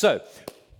[0.00, 0.22] So,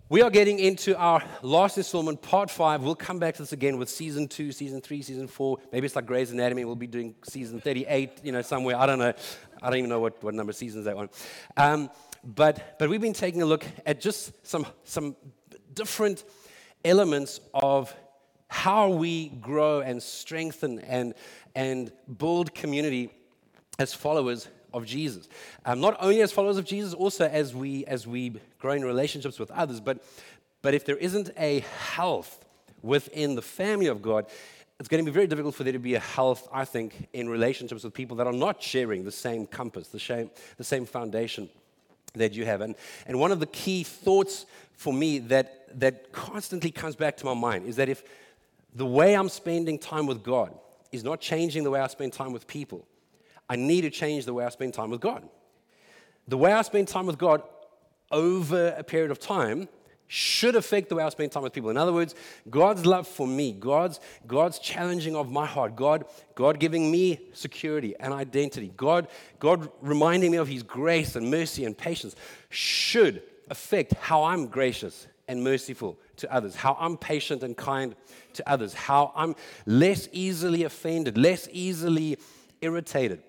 [0.09, 2.83] we are getting into our last installment, part five.
[2.83, 5.59] We'll come back to this again with season two, season three, season four.
[5.73, 6.65] Maybe it's like Grey's Anatomy.
[6.65, 8.77] We'll be doing season 38, you know, somewhere.
[8.77, 9.13] I don't know.
[9.61, 11.11] I don't even know what, what number of seasons that one.
[11.59, 11.91] Um,
[12.25, 15.15] but, but we've been taking a look at just some, some
[15.75, 16.25] different
[16.83, 17.95] elements of
[18.49, 21.13] how we grow and strengthen and,
[21.55, 23.11] and build community
[23.79, 25.29] as followers of Jesus.
[25.65, 29.39] Um, not only as followers of Jesus, also as we, as we grow in relationships
[29.39, 29.81] with others.
[29.81, 30.03] But,
[30.63, 32.45] but if there isn't a health
[32.83, 34.27] within the family of God,
[34.79, 37.29] it's going to be very difficult for there to be a health, I think, in
[37.29, 41.51] relationships with people that are not sharing the same compass, the same, the same foundation
[42.15, 42.63] that you have.
[42.63, 42.75] And,
[43.07, 47.35] and one of the key thoughts for me that, that constantly comes back to my
[47.35, 48.03] mind is that if
[48.75, 50.55] the way I'm spending time with God
[50.93, 52.87] is not changing the way I spend time with people,
[53.51, 55.29] I need to change the way I spend time with God.
[56.29, 57.43] The way I spend time with God
[58.13, 59.69] over a period of time
[60.07, 61.69] should affect the way I spend time with people.
[61.69, 62.15] In other words,
[62.49, 66.05] God's love for me, God's, God's challenging of my heart, God,
[66.37, 69.09] God giving me security and identity, God,
[69.41, 72.15] God reminding me of His grace and mercy and patience
[72.51, 77.97] should affect how I'm gracious and merciful to others, how I'm patient and kind
[78.35, 79.35] to others, how I'm
[79.67, 82.17] less easily offended, less easily
[82.61, 83.23] irritated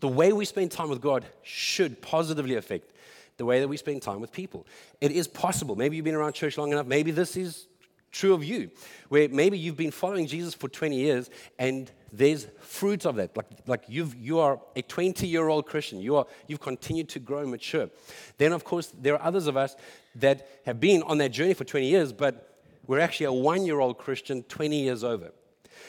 [0.00, 2.92] the way we spend time with God should positively affect
[3.36, 4.66] the way that we spend time with people.
[5.00, 5.76] It is possible.
[5.76, 6.86] Maybe you've been around church long enough.
[6.86, 7.66] Maybe this is
[8.10, 8.70] true of you,
[9.08, 13.36] where maybe you've been following Jesus for 20 years and there's fruit of that.
[13.36, 16.00] Like, like you've, you are a 20 year old Christian.
[16.00, 17.90] You are, you've continued to grow and mature.
[18.38, 19.76] Then, of course, there are others of us
[20.14, 23.80] that have been on that journey for 20 years, but we're actually a one year
[23.80, 25.32] old Christian 20 years over.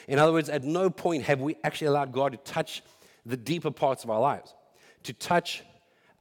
[0.06, 2.82] In other words, at no point have we actually allowed God to touch
[3.28, 4.54] the deeper parts of our lives,
[5.04, 5.62] to touch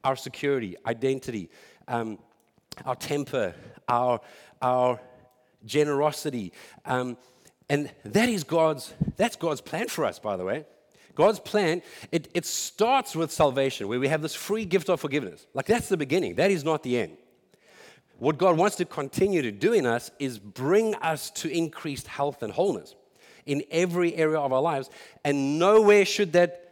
[0.04, 1.50] our security, identity,
[1.88, 2.20] um,
[2.86, 3.54] our temper,
[3.88, 4.20] our,
[4.62, 5.00] our
[5.66, 6.54] generosity.
[6.86, 7.18] Um,
[7.70, 10.66] and that is God's, that's God's plan for us, by the way.
[11.16, 11.82] God's plan,
[12.12, 15.48] it, it starts with salvation, where we have this free gift of forgiveness.
[15.54, 17.18] Like that's the beginning, that is not the end.
[18.20, 22.44] What God wants to continue to do in us is bring us to increased health
[22.44, 22.96] and wholeness
[23.46, 24.90] in every area of our lives.
[25.24, 26.67] And nowhere should that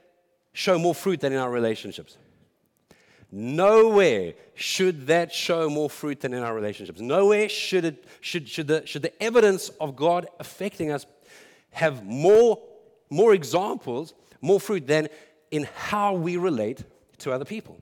[0.56, 2.18] show more fruit than in our relationships.
[3.30, 7.02] Nowhere should that show more fruit than in our relationships.
[7.02, 11.06] Nowhere should, it, should, should, the, should the evidence of God affecting us
[11.72, 12.62] have more,
[13.10, 15.10] more examples, more fruit than
[15.52, 16.86] in how we relate
[17.18, 17.78] to other people.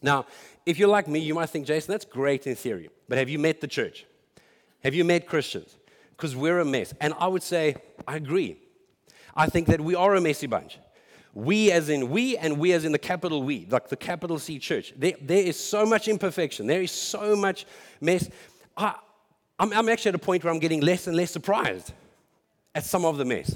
[0.00, 0.26] Now,
[0.64, 3.40] if you're like me, you might think, Jason, that's great in theory, but have you
[3.40, 4.06] met the church?
[4.84, 5.76] Have you met Christians?
[6.10, 6.94] Because we're a mess.
[7.00, 7.74] And I would say,
[8.06, 8.58] I agree.
[9.34, 10.78] I think that we are a messy bunch.
[11.36, 14.58] We as in we, and we as in the capital we, like the capital C
[14.58, 14.94] church.
[14.96, 16.66] There, there is so much imperfection.
[16.66, 17.66] There is so much
[18.00, 18.26] mess.
[18.74, 18.94] I,
[19.58, 21.92] I'm, I'm actually at a point where I'm getting less and less surprised
[22.74, 23.54] at some of the mess.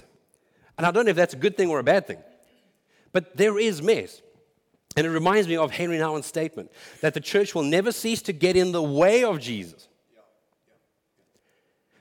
[0.77, 2.19] And I don't know if that's a good thing or a bad thing.
[3.13, 4.21] But there is mess.
[4.95, 6.71] And it reminds me of Henri Nouwen's statement
[7.01, 9.89] that the church will never cease to get in the way of Jesus,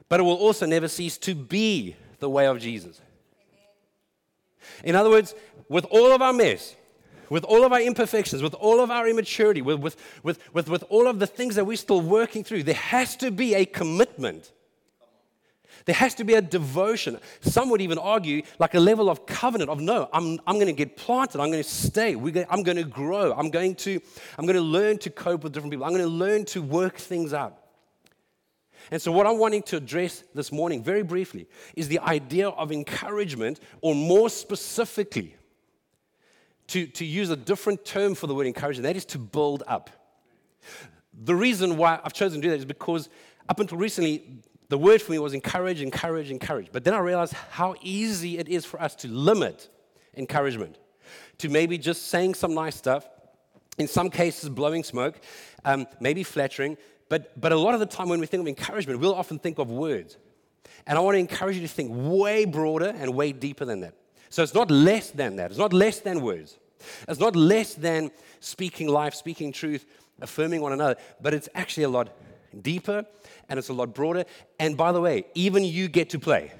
[0.09, 2.99] but it will also never cease to be the way of Jesus.
[4.83, 5.35] In other words,
[5.67, 6.75] with all of our mess,
[7.29, 10.83] with all of our imperfections, with all of our immaturity, with, with, with, with, with
[10.89, 14.51] all of the things that we're still working through, there has to be a commitment.
[15.85, 17.19] There has to be a devotion.
[17.41, 20.73] Some would even argue like a level of covenant of no, I'm, I'm going to
[20.73, 21.39] get planted.
[21.39, 22.13] I'm going to stay.
[22.13, 23.33] Going, I'm going to grow.
[23.33, 24.01] I'm going to,
[24.37, 25.85] I'm going to learn to cope with different people.
[25.85, 27.58] I'm going to learn to work things out.
[28.91, 32.71] And so, what I'm wanting to address this morning, very briefly, is the idea of
[32.71, 35.35] encouragement, or more specifically,
[36.67, 39.89] to, to use a different term for the word encouragement, that is to build up.
[41.13, 43.09] The reason why I've chosen to do that is because
[43.47, 46.71] up until recently, the word for me was encourage, encourage, encourage.
[46.71, 49.69] But then I realized how easy it is for us to limit
[50.15, 50.77] encouragement
[51.39, 53.07] to maybe just saying some nice stuff,
[53.77, 55.19] in some cases, blowing smoke,
[55.65, 56.77] um, maybe flattering.
[57.09, 59.57] But, but a lot of the time, when we think of encouragement, we'll often think
[59.57, 60.17] of words.
[60.85, 63.95] And I want to encourage you to think way broader and way deeper than that.
[64.29, 65.49] So it's not less than that.
[65.49, 66.57] It's not less than words.
[67.07, 69.85] It's not less than speaking life, speaking truth,
[70.21, 72.15] affirming one another, but it's actually a lot
[72.61, 73.05] deeper
[73.49, 74.25] and it's a lot broader.
[74.59, 76.51] And by the way, even you get to play.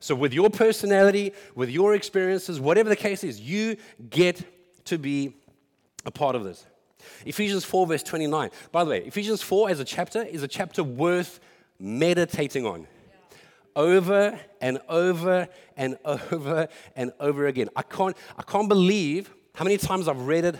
[0.00, 3.76] So, with your personality, with your experiences, whatever the case is, you
[4.08, 4.44] get
[4.84, 5.34] to be
[6.04, 6.64] a part of this.
[7.24, 8.50] Ephesians 4, verse 29.
[8.72, 11.40] By the way, Ephesians 4 as a chapter is a chapter worth
[11.78, 12.86] meditating on
[13.76, 17.68] over and over and over and over again.
[17.76, 20.56] I can't, I can't believe how many times I've read it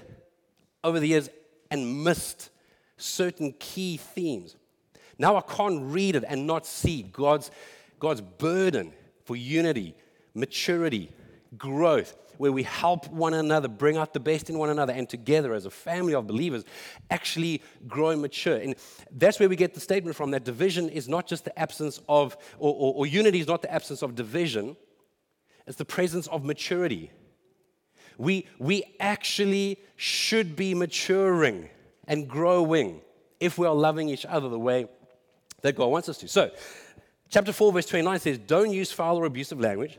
[0.82, 1.28] over the years
[1.70, 2.50] and missed
[2.96, 4.56] certain key themes.
[5.18, 7.50] Now I can't read it and not see God's,
[7.98, 8.92] God's burden
[9.24, 9.94] for unity,
[10.34, 11.10] maturity,
[11.56, 15.52] growth, where we help one another, bring out the best in one another, and together
[15.52, 16.64] as a family of believers
[17.10, 18.56] actually grow and mature.
[18.56, 18.74] And
[19.12, 22.36] that's where we get the statement from that division is not just the absence of,
[22.58, 24.76] or, or, or unity is not the absence of division,
[25.66, 27.10] it's the presence of maturity.
[28.16, 31.68] We, we actually should be maturing
[32.06, 33.02] and growing
[33.38, 34.86] if we are loving each other the way
[35.62, 36.28] that God wants us to.
[36.28, 36.50] So,
[37.28, 39.98] chapter 4, verse 29 says, Don't use foul or abusive language.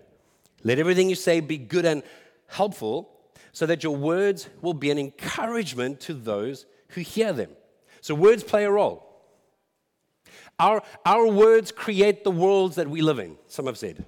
[0.63, 2.03] Let everything you say be good and
[2.49, 3.09] helpful,
[3.51, 7.51] so that your words will be an encouragement to those who hear them.
[8.01, 9.05] So, words play a role.
[10.59, 14.05] Our, our words create the worlds that we live in, some have said.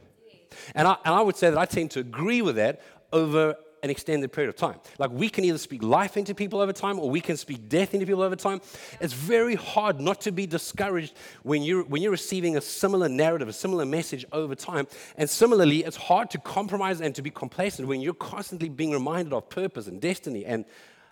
[0.76, 2.82] And I, and I would say that I tend to agree with that
[3.14, 4.80] over an extended period of time.
[5.00, 7.94] Like we can either speak life into people over time or we can speak death
[7.94, 8.62] into people over time.
[9.00, 11.14] It's very hard not to be discouraged
[11.44, 14.88] when you're, when you're receiving a similar narrative, a similar message over time.
[15.18, 19.34] And similarly, it's hard to compromise and to be complacent when you're constantly being reminded
[19.34, 20.66] of purpose and destiny and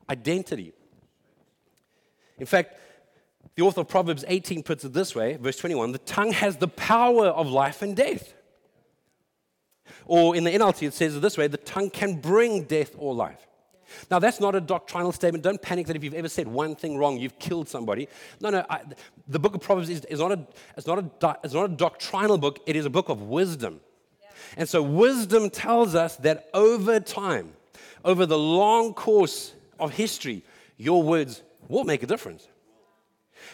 [0.10, 0.74] identity.
[2.38, 2.76] In fact,
[3.56, 6.68] the author of Proverbs 18 puts it this way, verse 21 the tongue has the
[6.68, 8.34] power of life and death.
[10.06, 13.46] Or in the NLT, it says this way the tongue can bring death or life.
[14.12, 15.44] Now, that's not a doctrinal statement.
[15.44, 18.08] Don't panic that if you've ever said one thing wrong, you've killed somebody.
[18.40, 18.66] No, no.
[18.70, 18.82] I,
[19.28, 20.48] the book of Proverbs is, is, not a,
[20.78, 23.80] it's, not a, it's not a doctrinal book, it is a book of wisdom.
[24.58, 27.54] And so, wisdom tells us that over time,
[28.06, 30.44] over the long course of history,
[30.78, 32.48] your words will make a difference.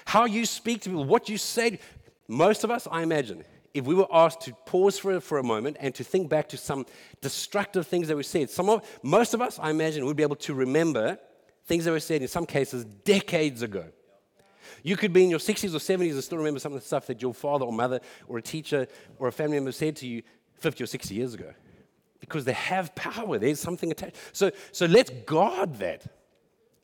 [0.05, 1.79] How you speak to people, what you say,
[2.27, 3.43] most of us, I imagine,
[3.75, 6.57] if we were asked to pause for, for a moment and to think back to
[6.57, 6.85] some
[7.19, 10.37] destructive things that we said, some of, most of us, I imagine, would be able
[10.37, 11.19] to remember
[11.65, 13.83] things that were said in some cases decades ago.
[14.81, 17.05] You could be in your 60s or 70s and still remember some of the stuff
[17.07, 17.99] that your father or mother
[18.29, 18.87] or a teacher
[19.19, 20.23] or a family member said to you
[20.59, 21.53] 50 or 60 years ago.
[22.21, 24.15] Because they have power, there's something attached.
[24.31, 26.05] So, so let's guard that.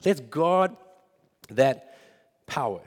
[0.04, 0.76] Let's guard
[1.52, 1.98] that
[2.48, 2.82] power.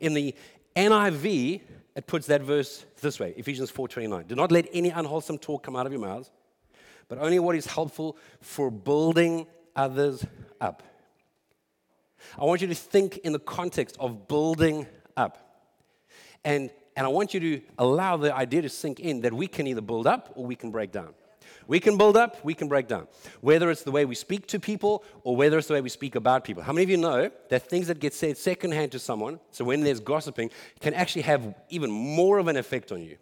[0.00, 0.34] In the
[0.76, 1.62] NIV,
[1.94, 4.26] it puts that verse this way Ephesians 4:29.
[4.26, 6.30] Do not let any unwholesome talk come out of your mouths,
[7.08, 9.46] but only what is helpful for building
[9.76, 10.24] others
[10.60, 10.82] up.
[12.38, 14.86] I want you to think in the context of building
[15.16, 15.38] up.
[16.44, 19.66] And, and I want you to allow the idea to sink in that we can
[19.66, 21.14] either build up or we can break down.
[21.66, 23.08] We can build up, we can break down.
[23.40, 26.14] Whether it's the way we speak to people or whether it's the way we speak
[26.14, 26.62] about people.
[26.62, 29.82] How many of you know that things that get said secondhand to someone, so when
[29.82, 30.50] there's gossiping,
[30.80, 33.16] can actually have even more of an effect on you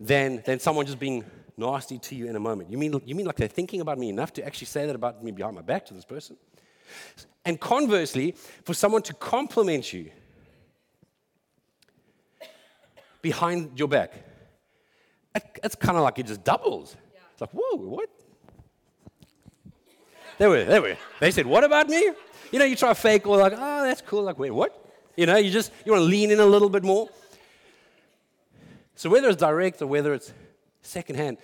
[0.00, 1.24] than, than someone just being
[1.56, 2.70] nasty to you in a moment?
[2.70, 5.22] You mean, you mean like they're thinking about me enough to actually say that about
[5.22, 6.36] me behind my back to this person?
[7.44, 8.34] And conversely,
[8.64, 10.10] for someone to compliment you
[13.22, 14.14] behind your back,
[15.62, 16.96] it's kind of like it just doubles.
[17.36, 18.08] It's like, whoa, what?
[20.38, 20.96] They were, they were.
[21.20, 22.12] They said, what about me?
[22.50, 24.22] You know, you try fake or like, oh, that's cool.
[24.22, 24.90] Like, wait, what?
[25.18, 27.10] You know, you just, you want to lean in a little bit more.
[28.94, 30.32] So whether it's direct or whether it's
[30.80, 31.36] secondhand,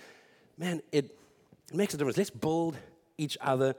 [0.57, 1.15] man, it,
[1.69, 2.17] it makes a difference.
[2.17, 2.75] Let's build
[3.19, 3.75] each other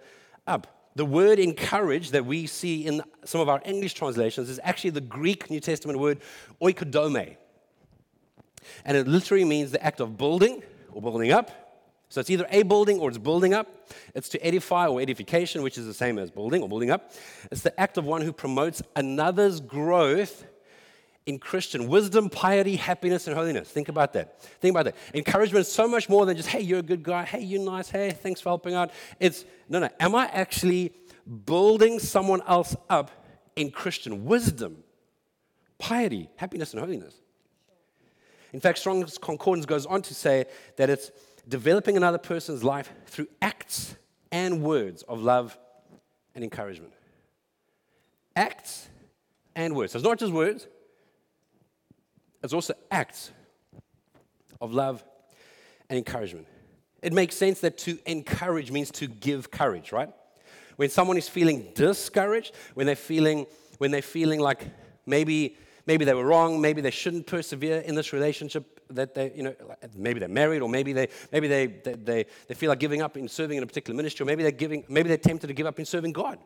[0.46, 0.88] up.
[0.94, 5.00] The word encourage that we see in some of our English translations is actually the
[5.00, 6.20] Greek New Testament word
[6.62, 7.36] oikodome.
[8.84, 11.63] And it literally means the act of building or building up
[12.08, 13.90] so it's either a building or it's building up.
[14.14, 17.12] It's to edify or edification, which is the same as building or building up.
[17.50, 20.44] It's the act of one who promotes another's growth
[21.26, 23.68] in Christian wisdom, piety, happiness, and holiness.
[23.68, 24.40] Think about that.
[24.42, 24.96] Think about that.
[25.14, 27.24] Encouragement is so much more than just, hey, you're a good guy.
[27.24, 27.88] Hey, you're nice.
[27.88, 28.90] Hey, thanks for helping out.
[29.18, 29.88] It's, no, no.
[29.98, 30.92] Am I actually
[31.46, 33.10] building someone else up
[33.56, 34.84] in Christian wisdom,
[35.78, 37.14] piety, happiness, and holiness?
[38.52, 40.44] In fact, Strong's Concordance goes on to say
[40.76, 41.10] that it's
[41.48, 43.94] developing another person's life through acts
[44.32, 45.56] and words of love
[46.34, 46.92] and encouragement.
[48.36, 48.88] Acts
[49.54, 49.92] and words.
[49.92, 50.66] So it's not just words,
[52.42, 53.30] it's also acts
[54.60, 55.04] of love
[55.88, 56.46] and encouragement.
[57.02, 60.10] It makes sense that to encourage means to give courage, right?
[60.76, 63.46] When someone is feeling discouraged, when they're feeling,
[63.78, 64.66] when they're feeling like
[65.06, 69.42] maybe, maybe they were wrong, maybe they shouldn't persevere in this relationship, that they, you
[69.42, 69.54] know,
[69.96, 73.16] maybe they're married or maybe they, maybe they, they, they, they feel like giving up
[73.16, 75.66] in serving in a particular ministry or maybe they're, giving, maybe they're tempted to give
[75.66, 76.38] up in serving God.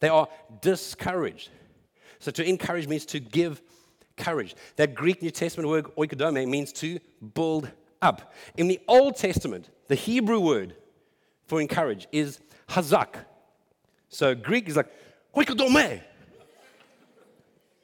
[0.00, 0.28] They are
[0.60, 1.50] discouraged.
[2.18, 3.62] So to encourage means to give
[4.16, 4.54] courage.
[4.76, 6.98] That Greek New Testament word oikodome means to
[7.34, 7.70] build
[8.02, 8.32] up.
[8.56, 10.74] In the Old Testament, the Hebrew word
[11.46, 13.24] for encourage is hazak.
[14.08, 14.92] So Greek is like
[15.34, 16.02] oikodome.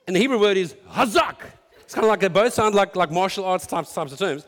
[0.07, 1.37] And the Hebrew word is hazak.
[1.81, 4.47] It's kind of like they both sound like, like martial arts types, types of terms.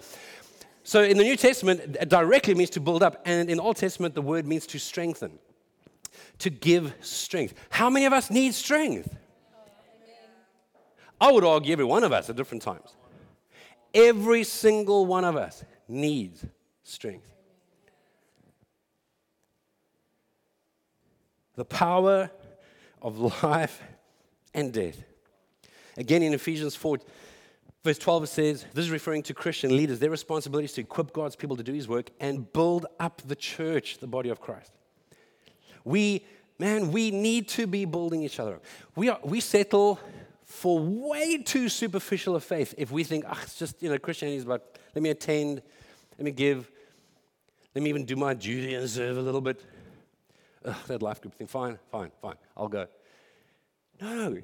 [0.84, 3.22] So in the New Testament, it directly means to build up.
[3.24, 5.38] And in the Old Testament, the word means to strengthen,
[6.38, 7.54] to give strength.
[7.70, 9.16] How many of us need strength?
[11.20, 12.94] I would argue every one of us at different times.
[13.92, 16.44] Every single one of us needs
[16.84, 17.28] strength.
[21.56, 22.30] The power
[23.02, 23.82] of life
[24.54, 25.02] and death.
[25.98, 27.00] Again, in Ephesians 4,
[27.82, 29.98] verse 12, it says, This is referring to Christian leaders.
[29.98, 33.34] Their responsibility is to equip God's people to do his work and build up the
[33.34, 34.70] church, the body of Christ.
[35.84, 36.24] We,
[36.58, 38.64] man, we need to be building each other up.
[38.94, 39.98] We, are, we settle
[40.44, 44.36] for way too superficial a faith if we think, ah, it's just, you know, Christianity
[44.36, 44.62] is about,
[44.94, 45.62] let me attend,
[46.16, 46.70] let me give,
[47.74, 49.64] let me even do my duty and serve a little bit.
[50.64, 52.86] Ugh, that life group thing, fine, fine, fine, I'll go.
[54.00, 54.38] No.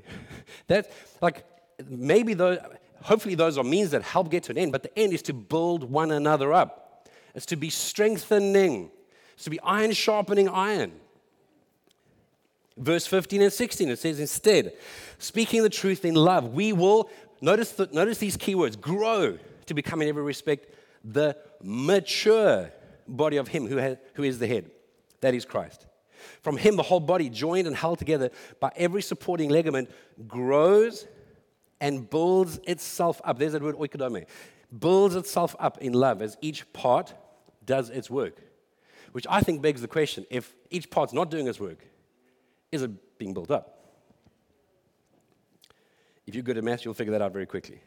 [0.67, 0.89] That's
[1.21, 1.45] like,
[1.89, 2.59] maybe those,
[3.03, 5.33] hopefully those are means that help get to an end, but the end is to
[5.33, 7.09] build one another up.
[7.35, 8.91] It's to be strengthening.
[9.35, 10.93] It's to be iron sharpening iron.
[12.77, 14.73] Verse 15 and 16, it says, instead,
[15.19, 17.09] speaking the truth in love, we will,
[17.41, 22.73] notice, the, notice these keywords, grow to become in every respect the mature
[23.07, 24.71] body of Him who, has, who is the head.
[25.21, 25.87] That is Christ.
[26.43, 29.91] From Him, the whole body, joined and held together by every supporting ligament,
[30.27, 31.07] grows
[31.81, 33.39] and builds itself up.
[33.39, 34.27] There's that word oikodome.
[34.77, 37.15] Builds itself up in love as each part
[37.65, 38.41] does its work.
[39.13, 41.87] Which I think begs the question if each part's not doing its work,
[42.73, 43.71] is it being built up?
[46.27, 47.81] If you're good at math, you'll figure that out very quickly.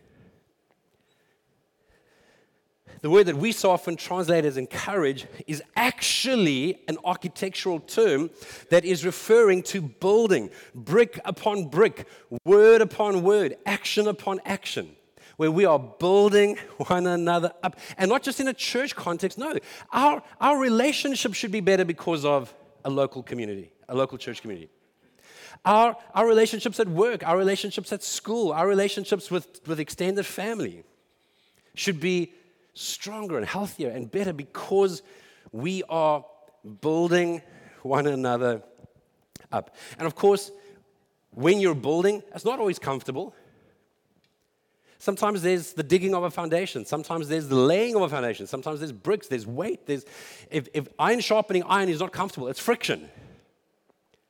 [3.02, 8.30] The word that we so often translate as encourage is actually an architectural term
[8.70, 12.08] that is referring to building, brick upon brick,
[12.44, 14.96] word upon word, action upon action,
[15.38, 17.80] where we are building one another up.
[17.98, 19.58] And not just in a church context, no.
[19.92, 22.54] Our, our relationship should be better because of
[22.84, 24.70] a local community, a local church community.
[25.66, 30.84] Our, our relationships at work, our relationships at school, our relationships with, with extended family
[31.76, 32.34] should be
[32.78, 35.02] stronger and healthier and better because
[35.52, 36.24] we are
[36.82, 37.42] building
[37.82, 38.62] one another
[39.52, 39.76] up.
[39.98, 40.52] And of course,
[41.32, 43.34] when you're building, it's not always comfortable.
[45.00, 46.86] Sometimes there's the digging of a foundation.
[46.86, 48.48] Sometimes there's the laying of a foundation.
[48.48, 49.86] Sometimes there's bricks, there's weight.
[49.86, 50.06] There's,
[50.50, 53.08] if, if iron sharpening iron is not comfortable, it's friction.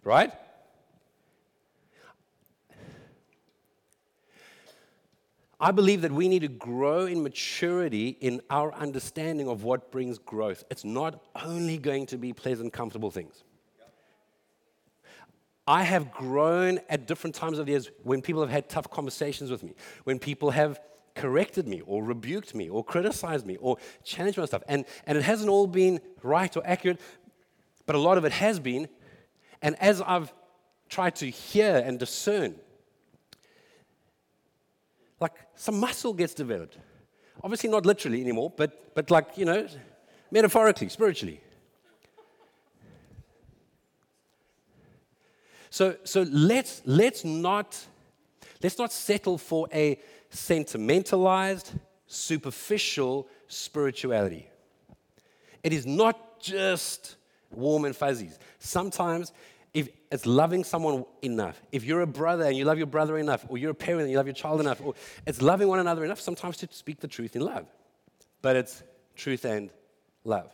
[0.03, 0.31] Right?
[5.59, 10.19] I believe that we need to grow in maturity in our understanding of what brings
[10.19, 10.63] growth.
[10.69, 13.43] It's not only going to be pleasant, comfortable things.
[15.65, 19.49] I have grown at different times of the years when people have had tough conversations
[19.49, 19.73] with me,
[20.03, 20.79] when people have
[21.15, 24.63] corrected me or rebuked me or criticized me or challenged my stuff.
[24.67, 27.01] And, and it hasn't all been right or accurate,
[27.87, 28.87] but a lot of it has been.
[29.61, 30.31] And as I've
[30.87, 32.55] tried to hear and discern
[35.19, 36.77] like some muscle gets developed.
[37.43, 39.67] Obviously, not literally anymore, but, but like, you know,
[40.31, 41.41] metaphorically, spiritually.
[45.69, 47.77] So, so let's, let's, not,
[48.63, 51.73] let's not settle for a sentimentalized,
[52.07, 54.49] superficial spirituality.
[55.63, 57.15] It is not just
[57.51, 58.39] warm and fuzzies.
[58.59, 59.31] Sometimes
[59.73, 63.45] if it's loving someone enough, if you're a brother and you love your brother enough,
[63.49, 64.93] or you're a parent and you love your child enough, or
[65.25, 67.67] it's loving one another enough sometimes to speak the truth in love.
[68.41, 68.83] But it's
[69.15, 69.69] truth and
[70.23, 70.51] love.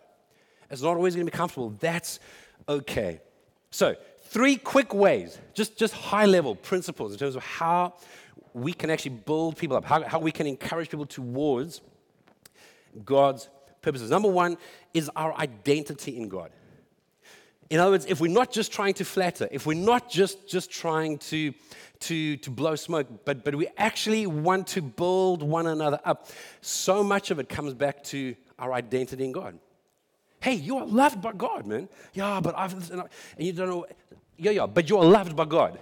[0.69, 1.69] It's not always going to be comfortable.
[1.79, 2.19] That's
[2.67, 3.21] okay.
[3.69, 7.93] So, three quick ways, just, just high level principles in terms of how
[8.53, 11.81] we can actually build people up, how, how we can encourage people towards
[13.03, 13.49] God's
[13.81, 14.09] purposes.
[14.09, 14.57] Number one
[14.93, 16.51] is our identity in God.
[17.73, 20.69] In other words, if we're not just trying to flatter, if we're not just, just
[20.69, 21.55] trying to,
[22.01, 26.27] to, to blow smoke, but, but we actually want to build one another up,
[26.61, 29.57] so much of it comes back to our identity in God.
[30.39, 31.89] Hey, you are loved by God, man.
[32.13, 33.87] Yeah, but I've, and you don't know,
[34.37, 35.79] yeah, yeah, but you are loved by God.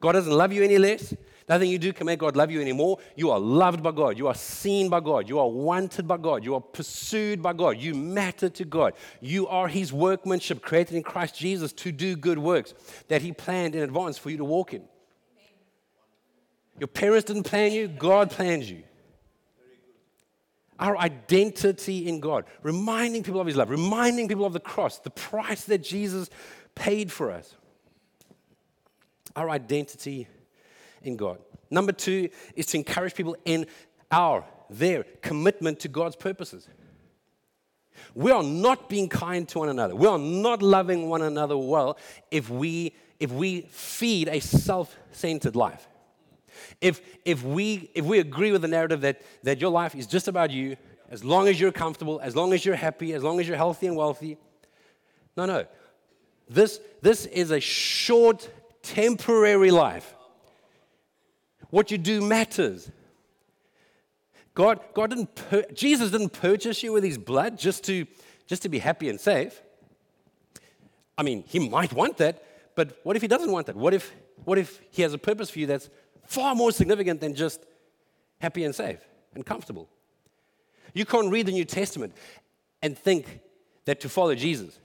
[0.00, 1.12] God doesn't love you any less.
[1.46, 2.98] Nothing you do can make God love you anymore.
[3.16, 4.16] You are loved by God.
[4.16, 5.28] You are seen by God.
[5.28, 6.42] You are wanted by God.
[6.42, 7.78] You are pursued by God.
[7.78, 8.94] You matter to God.
[9.20, 12.72] You are His workmanship created in Christ Jesus to do good works
[13.08, 14.84] that He planned in advance for you to walk in.
[16.78, 18.82] Your parents didn't plan you, God planned you.
[20.78, 25.10] Our identity in God, reminding people of His love, reminding people of the cross, the
[25.10, 26.30] price that Jesus
[26.74, 27.54] paid for us.
[29.36, 30.28] our identity
[31.04, 31.38] in God.
[31.70, 33.66] Number two is to encourage people in
[34.10, 36.68] our, their commitment to God's purposes.
[38.14, 39.94] We are not being kind to one another.
[39.94, 41.96] We are not loving one another well
[42.30, 45.88] if we, if we feed a self centered life.
[46.80, 50.28] If, if, we, if we agree with the narrative that, that your life is just
[50.28, 50.76] about you,
[51.10, 53.86] as long as you're comfortable, as long as you're happy, as long as you're healthy
[53.86, 54.38] and wealthy.
[55.36, 55.66] No, no.
[56.48, 58.48] This, this is a short,
[58.82, 60.14] temporary life.
[61.70, 62.90] What you do matters.
[64.54, 68.06] God, God didn't pur- Jesus didn't purchase you with his blood just to,
[68.46, 69.60] just to be happy and safe.
[71.18, 72.44] I mean, he might want that,
[72.74, 73.76] but what if he doesn't want that?
[73.76, 74.12] What if,
[74.44, 75.90] what if he has a purpose for you that's
[76.24, 77.64] far more significant than just
[78.40, 79.00] happy and safe
[79.34, 79.88] and comfortable?
[80.92, 82.14] You can't read the New Testament
[82.82, 83.40] and think
[83.84, 84.78] that to follow Jesus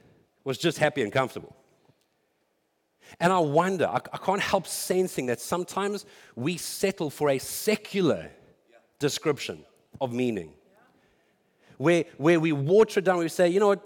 [0.44, 1.56] was just happy and comfortable.
[3.20, 8.30] And I wonder, I, I can't help sensing that sometimes we settle for a secular
[9.00, 9.64] description
[10.00, 10.54] of meaning.
[11.78, 13.86] Where, where we water it down, we say, you know what?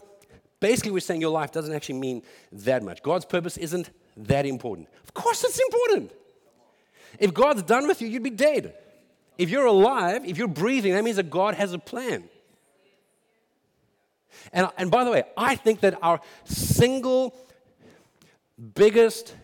[0.60, 3.04] Basically, we're saying your life doesn't actually mean that much.
[3.04, 4.88] God's purpose isn't that important.
[5.04, 6.12] Of course, it's important.
[7.20, 8.74] If God's done with you, you'd be dead.
[9.38, 12.24] If you're alive, if you're breathing, that means that God has a plan.
[14.52, 17.36] And, and by the way, I think that our single
[18.76, 19.36] biggest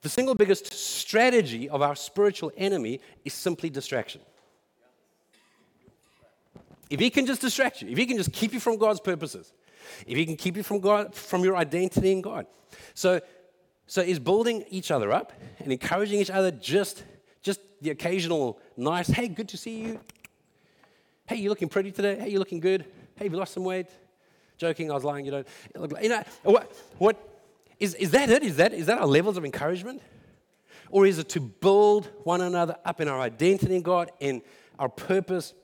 [0.00, 4.20] the single biggest strategy of our spiritual enemy is simply distraction.
[6.88, 9.52] If he can just distract you, if he can just keep you from God's purposes,
[10.06, 12.46] if he can keep you from God, from your identity in God.
[12.94, 13.20] So,
[13.86, 17.02] so is building each other up and encouraging each other just,
[17.42, 20.00] just the occasional nice, hey, good to see you.
[21.26, 22.18] Hey, you're looking pretty today.
[22.18, 22.86] Hey, you're looking good.
[23.16, 23.88] Hey, you lost some weight?
[24.56, 25.46] Joking, I was lying, you don't.
[25.74, 27.37] You know, what, what,
[27.80, 28.42] is, is that it?
[28.42, 30.02] Is that, is that our levels of encouragement?
[30.90, 34.42] Or is it to build one another up in our identity in God, in
[34.78, 35.54] our purpose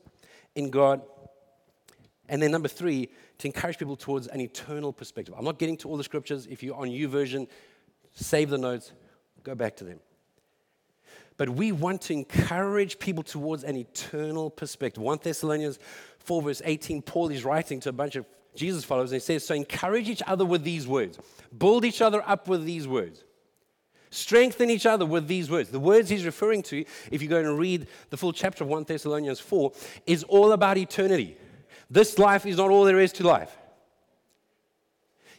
[0.54, 1.02] in God?
[2.28, 5.34] And then number three, to encourage people towards an eternal perspective.
[5.36, 6.46] I'm not getting to all the scriptures.
[6.46, 7.48] If you're on YouVersion,
[8.12, 8.92] save the notes,
[9.42, 10.00] go back to them.
[11.36, 15.02] But we want to encourage people towards an eternal perspective.
[15.02, 15.80] 1 Thessalonians
[16.18, 19.46] 4, verse 18, Paul is writing to a bunch of Jesus follows and he says,
[19.46, 21.18] So encourage each other with these words,
[21.56, 23.24] build each other up with these words.
[24.10, 25.70] Strengthen each other with these words.
[25.70, 28.84] The words he's referring to, if you go and read the full chapter of 1
[28.84, 29.72] Thessalonians 4,
[30.06, 31.36] is all about eternity.
[31.90, 33.56] This life is not all there is to life.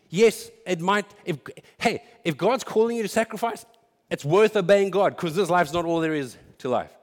[0.10, 1.38] Yes, it might, if,
[1.78, 3.66] hey, if God's calling you to sacrifice,
[4.10, 6.95] it's worth obeying God because this life's not all there is to life.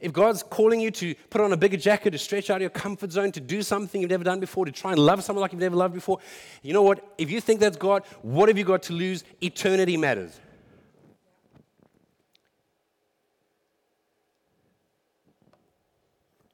[0.00, 2.70] If God's calling you to put on a bigger jacket, to stretch out of your
[2.70, 5.52] comfort zone, to do something you've never done before, to try and love someone like
[5.52, 6.18] you've never loved before,
[6.62, 7.04] you know what?
[7.18, 9.24] If you think that's God, what have you got to lose?
[9.40, 10.40] Eternity matters.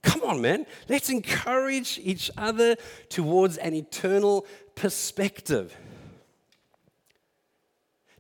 [0.02, 0.66] Come on, man.
[0.88, 2.76] Let's encourage each other
[3.08, 5.76] towards an eternal perspective.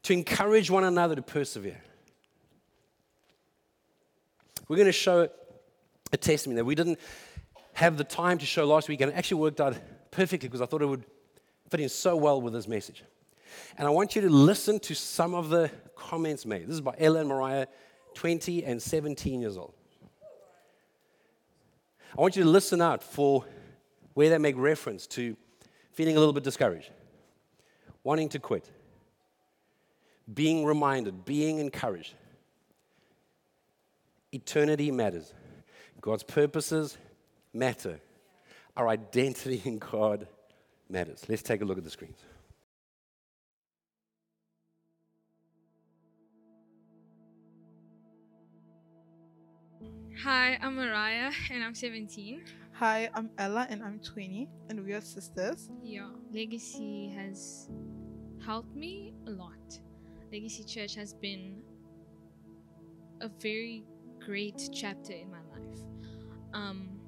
[0.04, 1.82] To encourage one another to persevere.
[4.70, 5.28] We're going to show
[6.12, 7.00] a testimony that we didn't
[7.72, 9.76] have the time to show last week, and it actually worked out
[10.12, 11.04] perfectly because I thought it would
[11.68, 13.02] fit in so well with this message.
[13.78, 16.68] And I want you to listen to some of the comments made.
[16.68, 17.66] This is by Ella and Mariah,
[18.14, 19.74] 20 and 17 years old.
[22.16, 23.44] I want you to listen out for
[24.14, 25.36] where they make reference to
[25.90, 26.90] feeling a little bit discouraged,
[28.04, 28.70] wanting to quit,
[30.32, 32.14] being reminded, being encouraged.
[34.32, 35.34] Eternity matters.
[36.00, 36.96] God's purposes
[37.52, 37.98] matter.
[38.76, 40.28] Our identity in God
[40.88, 41.24] matters.
[41.28, 42.18] Let's take a look at the screens.
[50.22, 52.42] Hi, I'm Mariah and I'm 17.
[52.74, 55.70] Hi, I'm Ella and I'm 20 and we are sisters.
[55.82, 57.68] Yeah, Legacy has
[58.44, 59.80] helped me a lot.
[60.30, 61.62] Legacy Church has been
[63.22, 63.82] a very
[64.30, 65.80] great chapter in my life.
[66.54, 67.00] Um,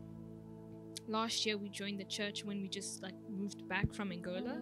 [1.06, 4.61] last year we joined the church when we just like moved back from Angola,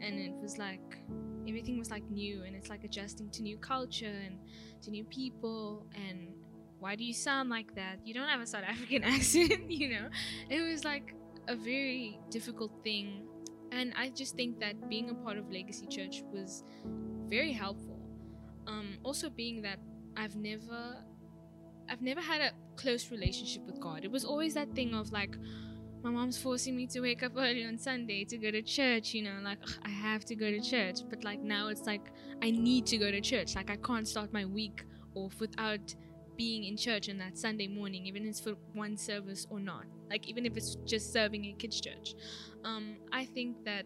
[0.00, 0.96] and it was like
[1.48, 4.38] everything was like new, and it's like adjusting to new culture and
[4.82, 6.28] to new people and
[6.78, 7.96] why do you sound like that?
[8.04, 10.08] You don't have a South African accent, you know?
[10.48, 11.16] It was like
[11.48, 13.26] a very difficult thing.
[13.72, 16.62] And I just think that being a part of Legacy Church was
[17.28, 17.98] very helpful.
[18.68, 19.80] Um, also, being that
[20.16, 21.02] I've never
[21.90, 24.04] I've never had a close relationship with God.
[24.04, 25.36] It was always that thing of like,
[26.02, 29.22] my mom's forcing me to wake up early on Sunday to go to church, you
[29.22, 31.00] know, like ugh, I have to go to church.
[31.08, 33.56] But like now it's like I need to go to church.
[33.56, 35.94] Like I can't start my week off without
[36.36, 39.86] being in church on that Sunday morning, even if it's for one service or not.
[40.08, 42.14] Like even if it's just serving a kids' church.
[42.64, 43.84] Um, I think that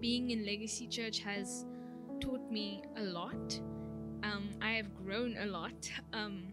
[0.00, 1.64] being in Legacy Church has
[2.20, 3.58] taught me a lot.
[4.22, 5.90] Um, I have grown a lot.
[6.12, 6.52] Um,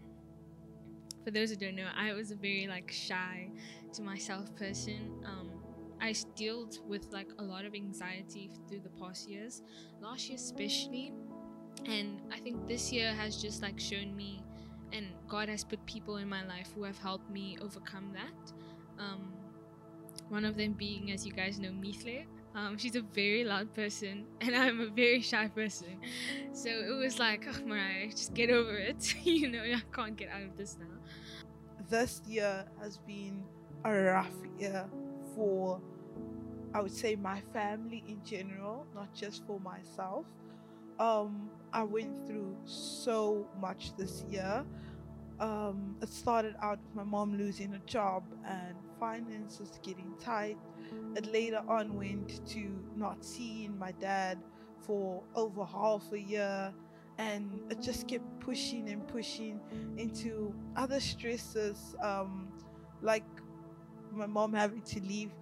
[1.24, 3.50] for those who don't know, I was a very like shy
[3.94, 5.22] to myself person.
[5.24, 5.50] Um,
[6.00, 9.62] I dealt with like a lot of anxiety through the past years,
[10.00, 11.12] last year especially,
[11.86, 14.42] and I think this year has just like shown me,
[14.92, 18.52] and God has put people in my life who have helped me overcome that.
[19.02, 19.32] Um,
[20.28, 22.24] one of them being, as you guys know, Mithle.
[22.58, 26.00] Um, she's a very loud person, and I'm a very shy person.
[26.52, 29.14] So it was like, oh, Mariah, just get over it.
[29.24, 30.86] you know, I can't get out of this now.
[31.88, 33.44] This year has been
[33.84, 34.86] a rough year
[35.36, 35.80] for,
[36.74, 40.26] I would say, my family in general, not just for myself.
[40.98, 44.64] Um, I went through so much this year.
[45.38, 50.58] Um, it started out with my mom losing a job and finances getting tight.
[51.16, 54.38] It later on went to not seeing my dad
[54.80, 56.72] for over half a year
[57.18, 59.60] and it just kept pushing and pushing
[59.96, 62.48] into other stresses um,
[63.02, 63.24] like
[64.12, 65.32] my mom having to leave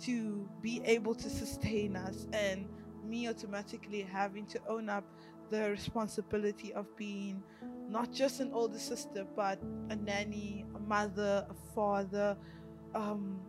[0.00, 2.66] to be able to sustain us and
[3.04, 5.04] me automatically having to own up
[5.50, 7.42] the responsibility of being
[7.88, 9.58] not just an older sister but
[9.90, 12.36] a nanny a mother a father
[12.94, 13.40] um,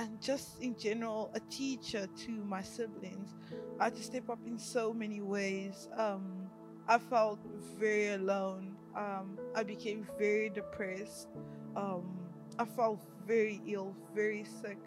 [0.00, 3.34] and just in general a teacher to my siblings
[3.78, 5.88] i had to step up in so many ways.
[5.96, 6.48] Um,
[6.88, 7.38] i felt
[7.78, 8.74] very alone.
[8.96, 11.28] Um, i became very depressed.
[11.76, 12.18] Um,
[12.58, 14.78] i felt very ill very sick.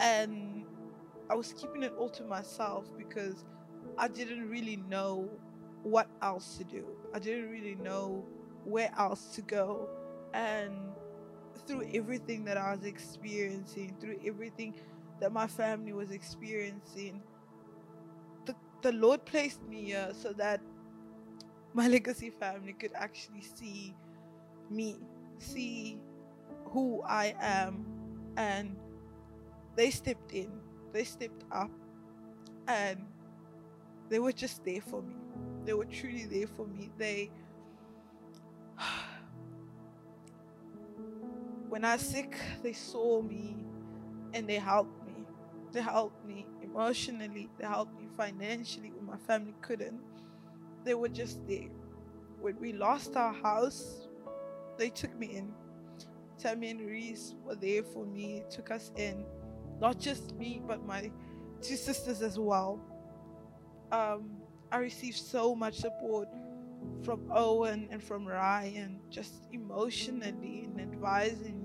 [0.00, 0.64] And
[1.30, 3.44] i was keeping it all to myself because
[3.98, 5.28] i didn't really know
[5.82, 6.86] what else to do.
[7.12, 8.24] I didn't really know
[8.64, 9.90] where else to go.
[10.32, 10.74] And
[11.66, 14.74] through everything that I was experiencing, through everything
[15.20, 17.22] that my family was experiencing,
[18.46, 20.60] the, the Lord placed me here so that
[21.72, 23.94] my legacy family could actually see
[24.70, 24.96] me,
[25.38, 25.98] see
[26.66, 27.84] who I am,
[28.36, 28.76] and
[29.76, 30.50] they stepped in,
[30.92, 31.70] they stepped up,
[32.68, 33.04] and
[34.08, 35.14] they were just there for me.
[35.64, 36.90] They were truly there for me.
[36.98, 37.30] They
[41.74, 43.56] when I was sick, they saw me
[44.32, 45.26] and they helped me.
[45.72, 50.00] They helped me emotionally, they helped me financially when my family couldn't.
[50.84, 51.72] They were just there.
[52.40, 54.06] When we lost our house,
[54.78, 55.52] they took me in.
[56.38, 59.24] Tammy and Reese were there for me, took us in.
[59.80, 61.10] Not just me, but my
[61.60, 62.78] two sisters as well.
[63.90, 64.30] Um,
[64.70, 66.28] I received so much support
[67.02, 71.63] from Owen and from Ryan, just emotionally and advising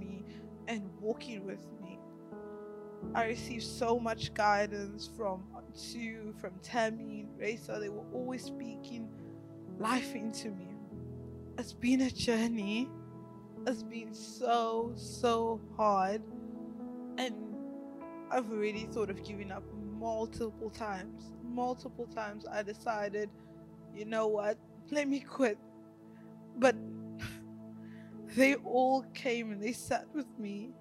[0.69, 1.99] and walking with me.
[3.15, 7.77] I received so much guidance from Sue, from Tammy, and Raisa.
[7.79, 9.10] They were always speaking
[9.79, 10.67] life into me.
[11.58, 12.88] It's been a journey.
[13.65, 16.21] It's been so, so hard.
[17.17, 17.34] And
[18.32, 19.63] I've already thought of giving up
[19.97, 21.34] multiple times.
[21.43, 23.29] Multiple times I decided,
[23.95, 24.58] you know what,
[24.91, 25.58] let me quit.
[26.58, 26.75] But
[28.36, 30.72] they all came and they sat with me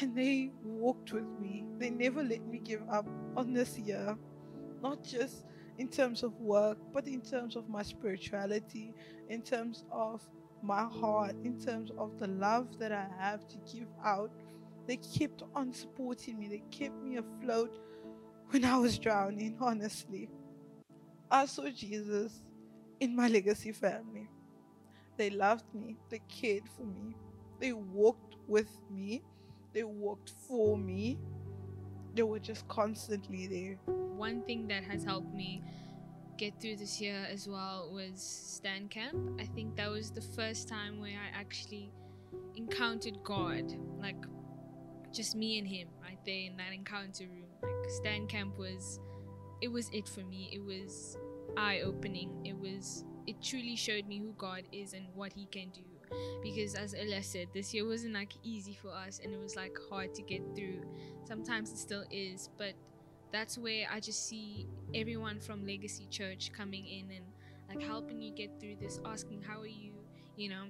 [0.00, 1.66] and they walked with me.
[1.78, 4.16] They never let me give up on this year,
[4.82, 5.44] not just
[5.78, 8.94] in terms of work, but in terms of my spirituality,
[9.28, 10.22] in terms of
[10.62, 14.30] my heart, in terms of the love that I have to give out.
[14.86, 17.78] They kept on supporting me, they kept me afloat
[18.50, 20.28] when I was drowning, honestly.
[21.30, 22.42] I saw Jesus
[23.00, 24.28] in my legacy family.
[25.16, 27.14] They loved me, they cared for me,
[27.60, 29.22] they walked with me,
[29.72, 31.18] they walked for me.
[32.14, 33.94] They were just constantly there.
[33.94, 35.62] One thing that has helped me
[36.38, 39.38] get through this year as well was stand camp.
[39.38, 41.92] I think that was the first time where I actually
[42.54, 43.64] encountered God,
[44.00, 44.16] like
[45.12, 47.48] just me and Him right there in that encounter room.
[47.62, 48.98] Like stand camp was,
[49.60, 50.48] it was it for me.
[50.52, 51.18] It was
[51.56, 52.30] eye opening.
[52.44, 55.82] It was it truly showed me who God is and what He can do.
[56.42, 59.76] Because as Ella said, this year wasn't like easy for us and it was like
[59.90, 60.82] hard to get through.
[61.24, 62.74] Sometimes it still is, but
[63.32, 67.24] that's where I just see everyone from Legacy Church coming in and
[67.68, 69.92] like helping you get through this, asking how are you,
[70.36, 70.66] you know,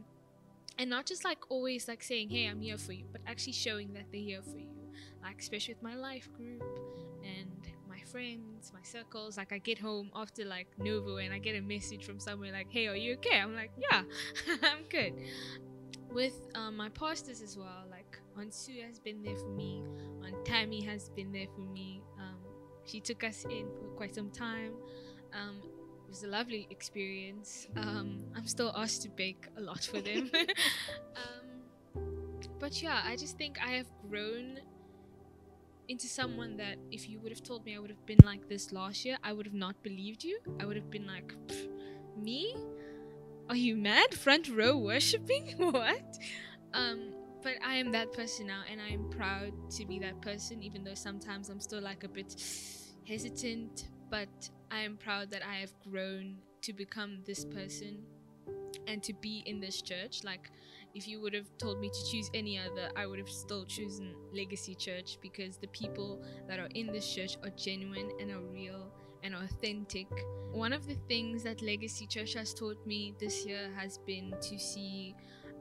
[0.79, 3.93] and not just like always like saying, "Hey, I'm here for you," but actually showing
[3.93, 4.71] that they're here for you.
[5.23, 6.63] like especially with my life group
[8.17, 9.37] friends, my circles.
[9.37, 12.69] Like I get home after like Novo and I get a message from somewhere like,
[12.71, 14.05] "Hey, are you okay?" I'm like, "Yeah,
[14.63, 15.13] I'm good."
[16.11, 19.83] With um, my pastors as well, like Aunt Sue has been there for me.
[20.25, 22.01] Aunt Tammy has been there for me.
[22.19, 22.39] Um,
[22.87, 24.73] she took us in for quite some time.
[25.35, 25.61] Um,
[26.07, 27.67] it was a lovely experience.
[27.77, 30.31] Um, I'm still asked to bake a lot for them.
[31.23, 32.03] um,
[32.59, 34.61] but yeah, I just think I have grown
[35.89, 38.73] into someone that if you would have told me I would have been like this
[38.73, 40.39] last year, I would have not believed you.
[40.61, 41.35] I would have been like,
[42.17, 42.57] me?
[43.49, 44.15] Are you mad?
[44.15, 45.55] Front row worshipping?
[45.59, 46.19] what?
[46.73, 50.63] Um, but I am that person now, and I am proud to be that person,
[50.63, 52.35] even though sometimes I'm still like a bit
[53.07, 53.89] hesitant.
[54.11, 58.03] But I am proud that I have grown to become this person
[58.89, 60.25] and to be in this church.
[60.25, 60.51] Like,
[60.97, 64.15] if you would have told me to choose any other, I would have still chosen
[64.33, 68.91] Legacy Church because the people that are in this church are genuine and are real
[69.23, 70.07] and authentic.
[70.53, 74.59] One of the things that Legacy Church has taught me this year has been to
[74.59, 75.15] see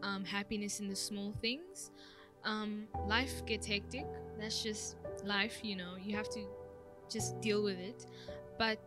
[0.03, 1.91] um, happiness in the small things.
[2.45, 4.05] Um, life gets hectic.
[4.39, 4.95] That's just
[5.25, 5.95] life, you know.
[6.01, 6.47] You have to
[7.09, 8.05] just deal with it.
[8.57, 8.79] But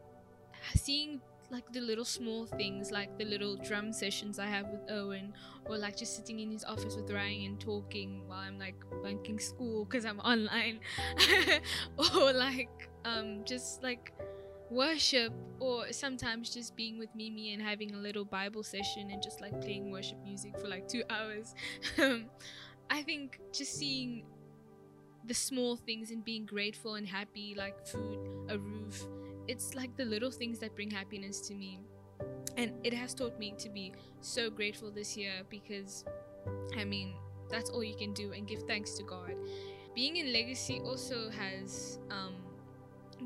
[0.75, 5.33] seeing like the little small things, like the little drum sessions I have with Owen,
[5.67, 9.39] or like just sitting in his office with Ryan and talking while I'm like bunking
[9.39, 10.81] school because I'm online,
[11.99, 14.13] or like um, just like
[14.71, 19.41] worship, or sometimes just being with Mimi and having a little Bible session and just
[19.41, 21.55] like playing worship music for like two hours.
[22.91, 24.25] I think just seeing
[25.25, 29.07] the small things and being grateful and happy, like food, a roof,
[29.49, 31.81] it's like the little things that bring happiness to me.
[32.57, 36.05] And it has taught me to be so grateful this year because,
[36.77, 37.15] I mean,
[37.51, 39.35] that's all you can do and give thanks to God.
[39.95, 42.35] Being in legacy also has um,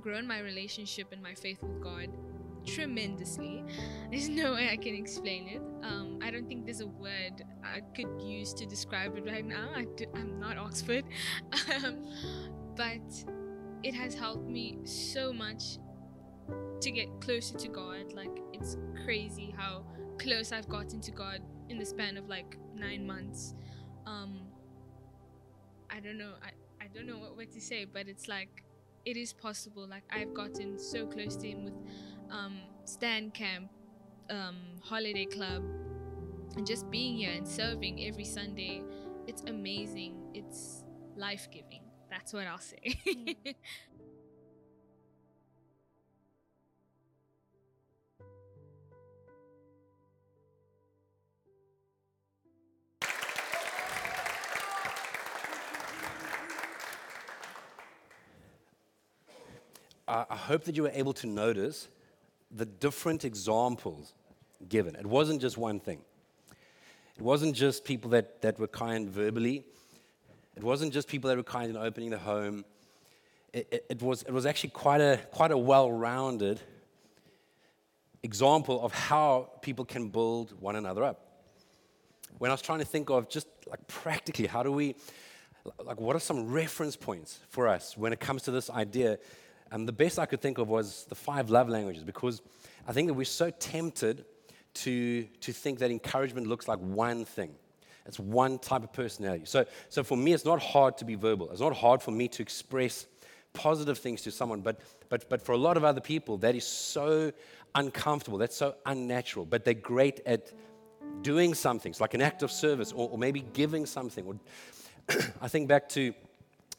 [0.00, 2.08] grown my relationship and my faith with God
[2.64, 3.64] tremendously.
[4.10, 5.60] There's no way I can explain it.
[5.82, 9.70] Um, I don't think there's a word I could use to describe it right now.
[9.74, 11.04] I am not Oxford.
[11.84, 12.06] um,
[12.76, 13.00] but
[13.82, 15.78] it has helped me so much
[16.82, 18.12] to get closer to God.
[18.12, 19.84] Like it's crazy how
[20.18, 23.54] close I've gotten to God in the span of like nine months.
[24.06, 24.40] Um,
[25.90, 26.32] I don't know.
[26.42, 28.64] I, I don't know what, what to say, but it's like
[29.04, 29.86] it is possible.
[29.86, 31.74] Like I've gotten so close to Him with
[32.30, 33.70] um, stand camp,
[34.30, 35.62] um, holiday club,
[36.56, 38.82] and just being here and serving every Sunday.
[39.28, 40.16] It's amazing.
[40.34, 40.84] It's
[41.16, 41.82] life giving.
[42.10, 42.96] That's what I'll say.
[60.12, 61.88] I hope that you were able to notice
[62.50, 64.12] the different examples
[64.68, 64.94] given.
[64.94, 66.00] It wasn't just one thing.
[67.16, 69.64] It wasn't just people that, that were kind verbally.
[70.56, 72.64] It wasn't just people that were kind in opening the home.
[73.54, 76.60] It, it, it was, it was actually quite a, quite a well rounded
[78.22, 81.20] example of how people can build one another up.
[82.38, 84.94] When I was trying to think of just like practically, how do we,
[85.84, 89.18] like, what are some reference points for us when it comes to this idea
[89.72, 92.42] and the best I could think of was the five love languages because
[92.86, 94.26] I think that we're so tempted
[94.74, 97.54] to, to think that encouragement looks like one thing.
[98.04, 99.44] It's one type of personality.
[99.46, 101.50] So, so for me, it's not hard to be verbal.
[101.50, 103.06] It's not hard for me to express
[103.54, 104.60] positive things to someone.
[104.60, 107.32] But, but, but for a lot of other people, that is so
[107.74, 108.38] uncomfortable.
[108.38, 109.46] That's so unnatural.
[109.46, 110.52] But they're great at
[111.22, 114.26] doing something, like an act of service or, or maybe giving something.
[114.26, 114.36] Or
[115.40, 116.12] I think back to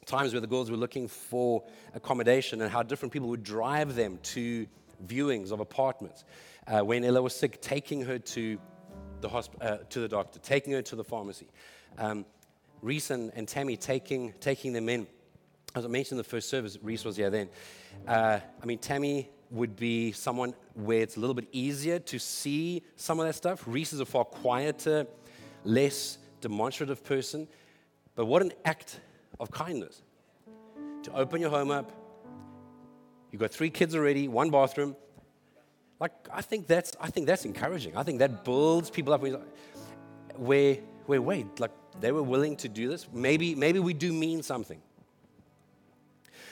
[0.04, 1.62] times where the girls were looking for
[1.94, 4.66] accommodation and how different people would drive them to
[5.06, 6.24] viewings of apartments.
[6.66, 8.58] Uh, when Ella was sick, taking her to
[9.20, 11.46] the, hosp- uh, to the doctor, taking her to the pharmacy.
[11.98, 12.24] Um,
[12.82, 15.06] Reese and, and, Tammy taking, taking them in.
[15.74, 17.48] As I mentioned in the first service, Reese was here then.
[18.06, 22.82] Uh, I mean, Tammy would be someone where it's a little bit easier to see
[22.96, 23.62] some of that stuff.
[23.66, 25.06] Reese is a far quieter,
[25.64, 27.48] less demonstrative person.
[28.14, 29.00] But what an act
[29.40, 30.02] of kindness.
[31.04, 31.92] To open your home up.
[33.30, 34.96] You've got three kids already, one bathroom.
[36.00, 37.96] Like, I think that's, I think that's encouraging.
[37.96, 39.22] I think that builds people up.
[40.36, 41.70] Where, where, wait, like
[42.00, 43.06] they were willing to do this.
[43.12, 44.80] Maybe, maybe we do mean something.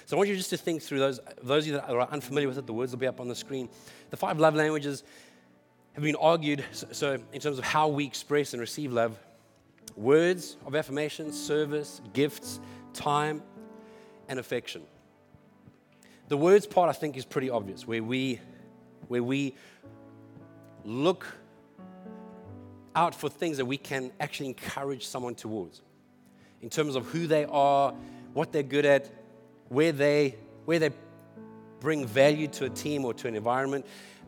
[0.06, 2.48] So I want you just to think through those, those of you that are unfamiliar
[2.48, 3.68] with it, the words will be up on the screen.
[4.10, 5.04] The five love languages
[5.92, 9.18] have been argued, so, so in terms of how we express and receive love,
[9.96, 12.60] words of affirmation, service, gifts,
[12.92, 13.42] time.
[14.28, 14.82] and affection.
[16.28, 18.40] The words part, I think, is pretty obvious, where we,
[19.08, 19.54] where we
[20.84, 21.26] look
[22.94, 25.82] out for things that we can actually encourage someone towards
[26.62, 27.92] in terms of who they are,
[28.32, 29.10] what they're good at,
[29.68, 30.90] where they, where they
[31.80, 33.84] bring value to a team or to an environment.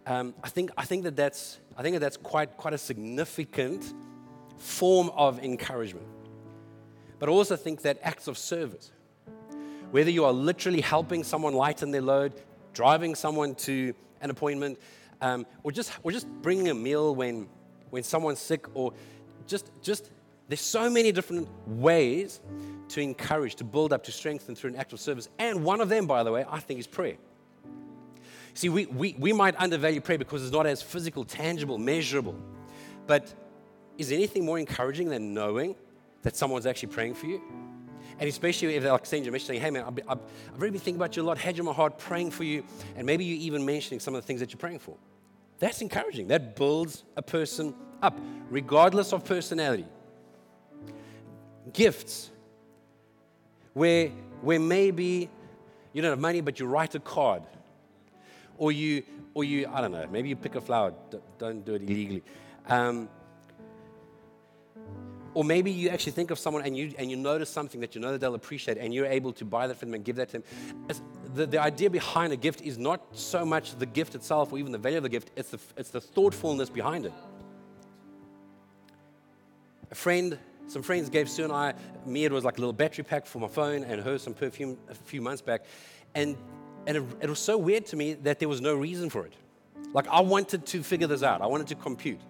[0.06, 3.94] Um, I, think, I, think that that's, I think that that's quite, quite a significant
[4.58, 6.06] form of encouragement.
[7.18, 8.92] But I also think that acts of service,
[9.90, 12.32] whether you are literally helping someone lighten their load,
[12.72, 14.78] driving someone to an appointment,
[15.20, 17.48] um, or, just, or just bringing a meal when,
[17.90, 18.92] when someone's sick, or
[19.46, 20.10] just, just
[20.48, 22.40] there's so many different ways
[22.88, 25.28] to encourage, to build up, to strengthen through an act of service.
[25.38, 27.16] And one of them, by the way, I think is prayer.
[28.52, 32.36] See, we, we, we might undervalue prayer because it's not as physical, tangible, measurable.
[33.06, 33.34] But
[33.98, 35.76] is there anything more encouraging than knowing
[36.22, 37.40] that someone's actually praying for you?
[38.18, 40.20] And especially if they're like sending you a message saying, hey man, I've, I've,
[40.56, 42.64] really been thinking about you a lot, had you in my heart, praying for you,
[42.96, 44.96] and maybe you're even mentioning some of the things that you're praying for.
[45.58, 46.28] That's encouraging.
[46.28, 48.18] That builds a person up,
[48.50, 49.86] regardless of personality.
[51.72, 52.30] Gifts,
[53.72, 54.08] where,
[54.42, 55.28] where maybe
[55.92, 57.42] you don't have money, but you write a card.
[58.58, 59.02] Or you,
[59.32, 60.92] or you, I don't know, maybe you pick a flower.
[61.38, 62.22] Don't do it illegally.
[62.68, 63.08] Um,
[65.34, 68.00] or maybe you actually think of someone and you, and you notice something that you
[68.00, 70.28] know that they'll appreciate and you're able to buy that for them and give that
[70.30, 70.44] to them.
[71.34, 74.72] the, the idea behind a gift is not so much the gift itself or even
[74.72, 77.12] the value of the gift, it's the, it's the thoughtfulness behind it.
[79.90, 81.74] A friend, some friends gave Sue and I,
[82.06, 84.78] me, it was like a little battery pack for my phone and her some perfume
[84.88, 85.64] a few months back.
[86.14, 86.36] And,
[86.86, 89.34] and it, it was so weird to me that there was no reason for it.
[89.92, 92.20] Like I wanted to figure this out, I wanted to compute.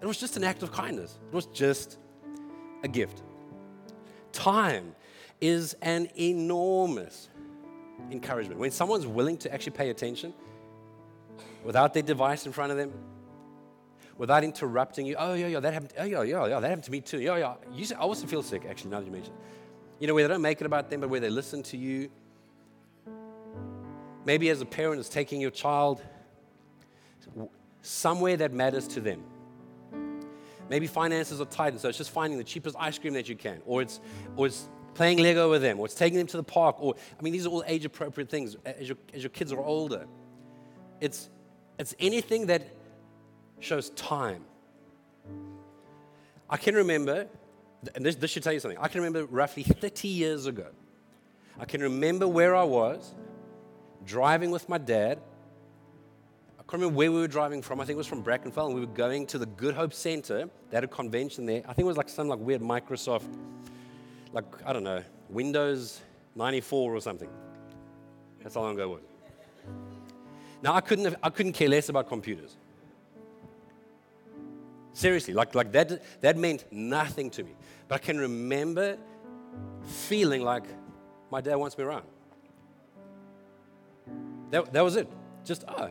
[0.00, 1.18] It was just an act of kindness.
[1.30, 1.98] It was just
[2.82, 3.22] a gift.
[4.32, 4.94] Time
[5.40, 7.28] is an enormous
[8.10, 8.60] encouragement.
[8.60, 10.32] When someone's willing to actually pay attention
[11.64, 12.92] without their device in front of them,
[14.18, 16.92] without interrupting you, oh, yeah, yeah, that happened, oh, yeah, yeah, yeah, that happened to
[16.92, 17.20] me too.
[17.20, 17.54] Yeah, yeah.
[17.72, 19.40] You I also feel sick, actually, now that you mention it.
[20.00, 22.10] You know, where they don't make it about them, but where they listen to you.
[24.24, 26.02] Maybe as a parent is taking your child
[27.82, 29.24] somewhere that matters to them.
[30.68, 33.36] Maybe finances are tight, and so it's just finding the cheapest ice cream that you
[33.36, 34.00] can, or it's,
[34.36, 37.22] or it's playing Lego with them, or it's taking them to the park, or I
[37.22, 40.06] mean, these are all age appropriate things as your, as your kids are older.
[41.00, 41.28] It's,
[41.78, 42.62] it's anything that
[43.60, 44.44] shows time.
[46.48, 47.26] I can remember,
[47.94, 50.66] and this, this should tell you something, I can remember roughly 30 years ago.
[51.58, 53.14] I can remember where I was
[54.04, 55.20] driving with my dad
[56.72, 57.82] can't remember where we were driving from.
[57.82, 60.48] I think it was from Brackenfell, and we were going to the Good Hope Center.
[60.70, 61.60] They had a convention there.
[61.68, 63.24] I think it was like some like weird Microsoft,
[64.32, 66.00] like I don't know, Windows
[66.34, 67.28] 94 or something.
[68.42, 69.02] That's how long ago it was.
[70.62, 72.56] Now I couldn't have, I couldn't care less about computers.
[74.94, 77.54] Seriously, like, like that, that meant nothing to me.
[77.86, 78.96] But I can remember
[79.84, 80.64] feeling like
[81.30, 82.06] my dad wants me around.
[84.50, 85.06] That, that was it.
[85.44, 85.90] Just, oh,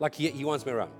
[0.00, 0.90] like he, he wants me around.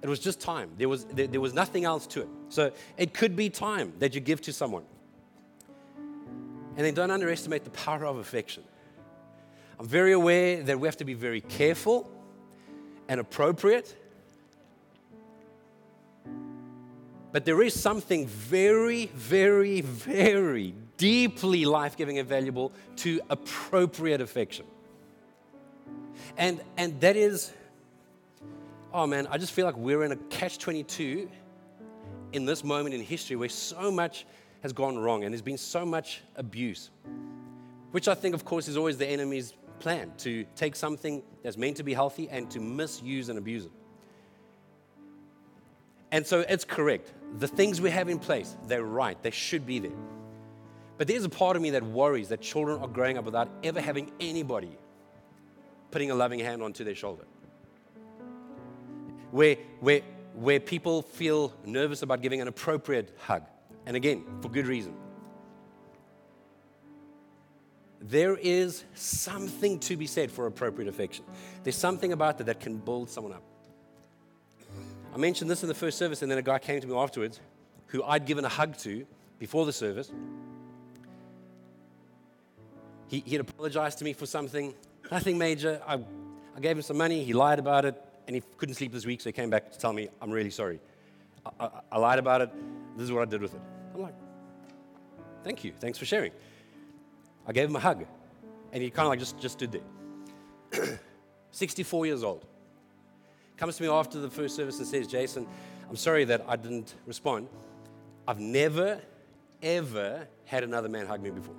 [0.00, 0.70] It was just time.
[0.78, 2.28] There was, there, there was nothing else to it.
[2.48, 4.84] So it could be time that you give to someone.
[6.76, 8.64] And then don't underestimate the power of affection.
[9.78, 12.10] I'm very aware that we have to be very careful
[13.08, 13.94] and appropriate.
[17.30, 24.66] But there is something very, very, very deeply life giving and valuable to appropriate affection.
[26.36, 27.52] And, and that is
[28.94, 31.28] oh man, I just feel like we're in a catch 22
[32.32, 34.26] in this moment in history where so much
[34.62, 36.90] has gone wrong and there's been so much abuse,
[37.90, 41.76] which I think, of course, is always the enemy's plan to take something that's meant
[41.78, 43.72] to be healthy and to misuse and abuse it.
[46.12, 47.12] And so it's correct.
[47.38, 49.90] The things we have in place, they're right, they should be there.
[50.98, 53.80] But there's a part of me that worries that children are growing up without ever
[53.80, 54.76] having anybody
[55.90, 57.24] putting a loving hand onto their shoulder
[59.32, 60.02] where, where,
[60.34, 63.42] where people feel nervous about giving an appropriate hug.
[63.86, 64.94] And again, for good reason.
[68.00, 71.24] There is something to be said for appropriate affection.
[71.64, 73.42] There's something about that that can build someone up.
[75.14, 77.40] I mentioned this in the first service, and then a guy came to me afterwards
[77.86, 79.06] who I'd given a hug to
[79.38, 80.10] before the service.
[83.08, 84.74] He, he had apologized to me for something,
[85.10, 85.80] nothing major.
[85.86, 86.00] I,
[86.56, 89.20] I gave him some money, he lied about it and he couldn't sleep this week,
[89.20, 90.80] so he came back to tell me, I'm really sorry.
[91.44, 92.50] I, I, I lied about it.
[92.96, 93.60] This is what I did with it.
[93.94, 94.14] I'm like,
[95.42, 95.72] thank you.
[95.80, 96.32] Thanks for sharing.
[97.46, 98.04] I gave him a hug.
[98.72, 100.98] And he kind of like just, just stood there.
[101.50, 102.46] 64 years old.
[103.56, 105.46] Comes to me after the first service and says, Jason,
[105.88, 107.48] I'm sorry that I didn't respond.
[108.26, 109.00] I've never,
[109.62, 111.54] ever had another man hug me before.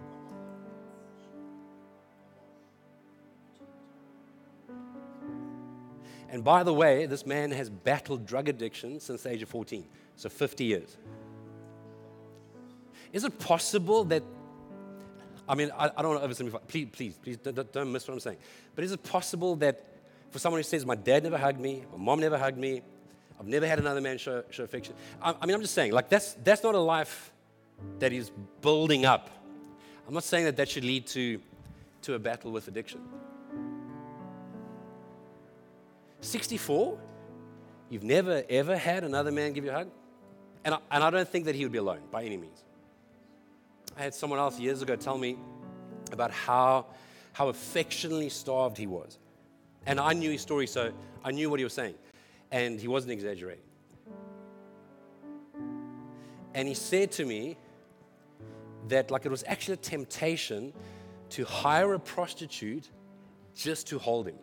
[6.34, 9.86] And by the way, this man has battled drug addiction since the age of 14,
[10.16, 10.98] so 50 years.
[13.14, 14.24] Is it possible that,
[15.48, 18.16] I mean, I, I don't want to oversimplify, please, please, please don't, don't miss what
[18.16, 18.38] I'm saying,
[18.74, 19.86] but is it possible that
[20.32, 22.82] for someone who says, my dad never hugged me, my mom never hugged me,
[23.40, 24.96] I've never had another man show, show affection.
[25.22, 27.32] I, I mean, I'm just saying, like, that's, that's not a life
[28.00, 28.32] that is
[28.62, 29.30] building up.
[30.08, 31.40] I'm not saying that that should lead to,
[32.02, 33.02] to a battle with addiction.
[36.24, 36.98] 64?
[37.90, 39.90] You've never, ever had another man give you a hug?
[40.66, 42.64] And I, and I don't think that he would be alone by any means.
[43.98, 45.38] I had someone else years ago tell me
[46.12, 46.88] about how,
[47.34, 49.20] how affectionately starved he was.
[49.86, 50.92] And I knew his story, so
[51.24, 51.96] I knew what he was saying.
[52.52, 53.64] And he wasn't exaggerating.
[56.54, 57.58] And he said to me
[58.88, 60.74] that, like, it was actually a temptation
[61.32, 62.90] to hire a prostitute
[63.56, 64.38] just to hold him.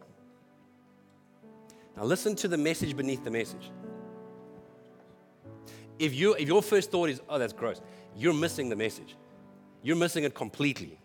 [1.97, 3.71] Now, listen to the message beneath the message.
[5.99, 7.81] If, you, if your first thought is, oh, that's gross,
[8.17, 9.17] you're missing the message.
[9.83, 10.99] You're missing it completely.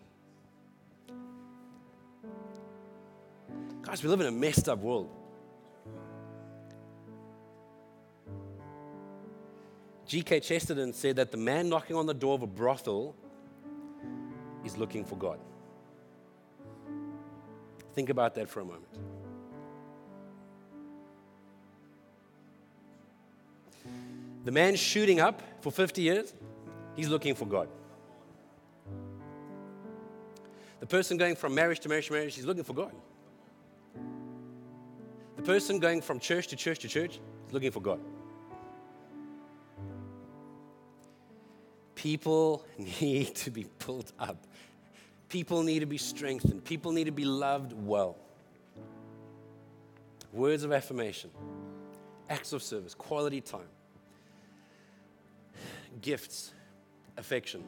[3.82, 5.10] Guys, we live in a messed up world.
[10.06, 10.40] G.K.
[10.40, 13.14] Chesterton said that the man knocking on the door of a brothel
[14.64, 15.38] is looking for God.
[17.92, 19.15] Think about that for a moment.
[24.46, 26.32] The man shooting up for 50 years,
[26.94, 27.68] he's looking for God.
[30.78, 32.92] The person going from marriage to marriage to marriage, he's looking for God.
[35.34, 37.18] The person going from church to church to church
[37.48, 37.98] is looking for God.
[41.96, 42.64] People
[43.00, 44.46] need to be pulled up.
[45.28, 46.64] People need to be strengthened.
[46.64, 48.16] People need to be loved well.
[50.32, 51.30] Words of affirmation,
[52.30, 53.66] acts of service, quality time,
[56.00, 56.52] gifts,
[57.16, 57.62] affection.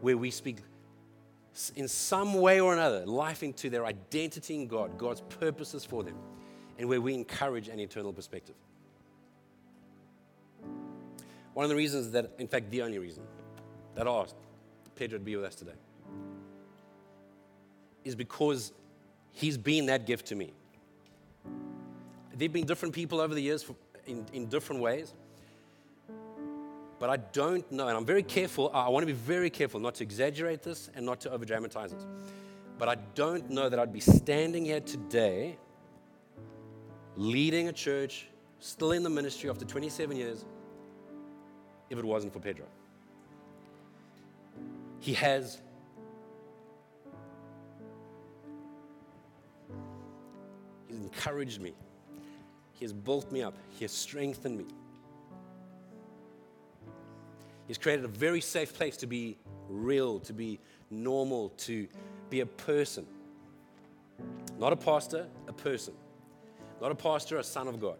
[0.00, 0.58] Where we speak
[1.76, 6.16] in some way or another life into their identity in God, God's purposes for them,
[6.78, 8.54] and where we encourage an eternal perspective.
[11.54, 13.22] One of the reasons that, in fact, the only reason
[13.94, 14.36] that I asked
[14.96, 15.72] Pedro to be with us today
[18.04, 18.72] is because
[19.32, 20.52] he's been that gift to me.
[22.34, 23.66] There have been different people over the years
[24.06, 25.12] in, in different ways.
[27.02, 28.70] But I don't know, and I'm very careful.
[28.72, 31.92] I want to be very careful not to exaggerate this and not to over dramatize
[31.92, 31.98] it.
[32.78, 35.58] But I don't know that I'd be standing here today
[37.16, 38.28] leading a church,
[38.60, 40.44] still in the ministry after 27 years,
[41.90, 42.66] if it wasn't for Pedro.
[45.00, 45.60] He has
[50.86, 51.74] He's encouraged me.
[52.74, 53.54] He has built me up.
[53.70, 54.66] He has strengthened me.
[57.68, 59.38] He's created a very safe place to be
[59.68, 60.58] real, to be
[60.90, 61.88] normal, to
[62.30, 63.06] be a person.
[64.58, 65.94] Not a pastor, a person.
[66.80, 67.96] Not a pastor, a son of God.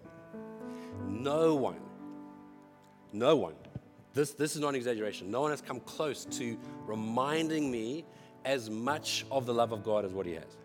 [1.09, 1.81] No one,
[3.13, 3.55] no one,
[4.15, 8.05] this, this is not an exaggeration, no one has come close to reminding me
[8.45, 10.57] as much of the love of God as what he has.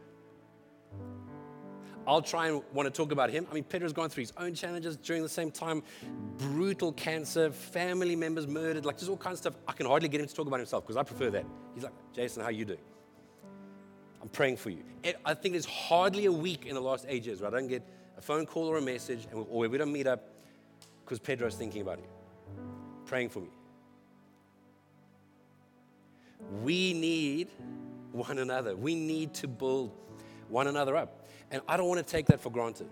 [2.07, 3.45] I'll try and want to talk about him.
[3.51, 5.83] I mean, Pedro's gone through his own challenges during the same time
[6.37, 9.55] brutal cancer, family members murdered, like just all kinds of stuff.
[9.67, 11.45] I can hardly get him to talk about himself because I prefer that.
[11.75, 12.79] He's like, Jason, how you doing?
[14.21, 14.83] I'm praying for you.
[15.25, 17.83] I think there's hardly a week in the last eight years where I don't get
[18.17, 20.23] a phone call or a message, and or we don't meet up
[21.03, 22.07] because Pedro's thinking about you,
[23.05, 23.49] praying for me.
[26.63, 27.49] We need
[28.11, 28.75] one another.
[28.75, 29.91] We need to build
[30.49, 31.26] one another up.
[31.51, 32.89] And I don't want to take that for granted.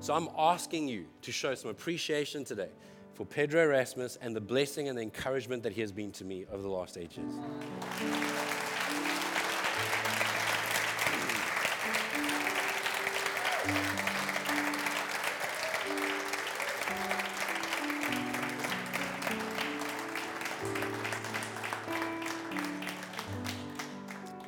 [0.00, 2.68] So I'm asking you to show some appreciation today
[3.14, 6.46] for Pedro Erasmus and the blessing and the encouragement that he has been to me
[6.52, 7.32] over the last eight years.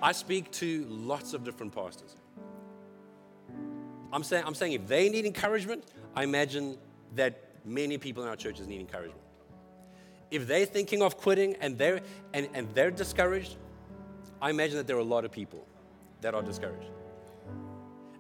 [0.03, 2.16] I speak to lots of different pastors.
[4.13, 5.85] I'm saying, I'm saying if they need encouragement,
[6.15, 6.79] I imagine
[7.15, 9.21] that many people in our churches need encouragement.
[10.31, 12.01] If they're thinking of quitting and they're,
[12.33, 13.57] and, and they're discouraged,
[14.41, 15.67] I imagine that there are a lot of people
[16.21, 16.91] that are discouraged.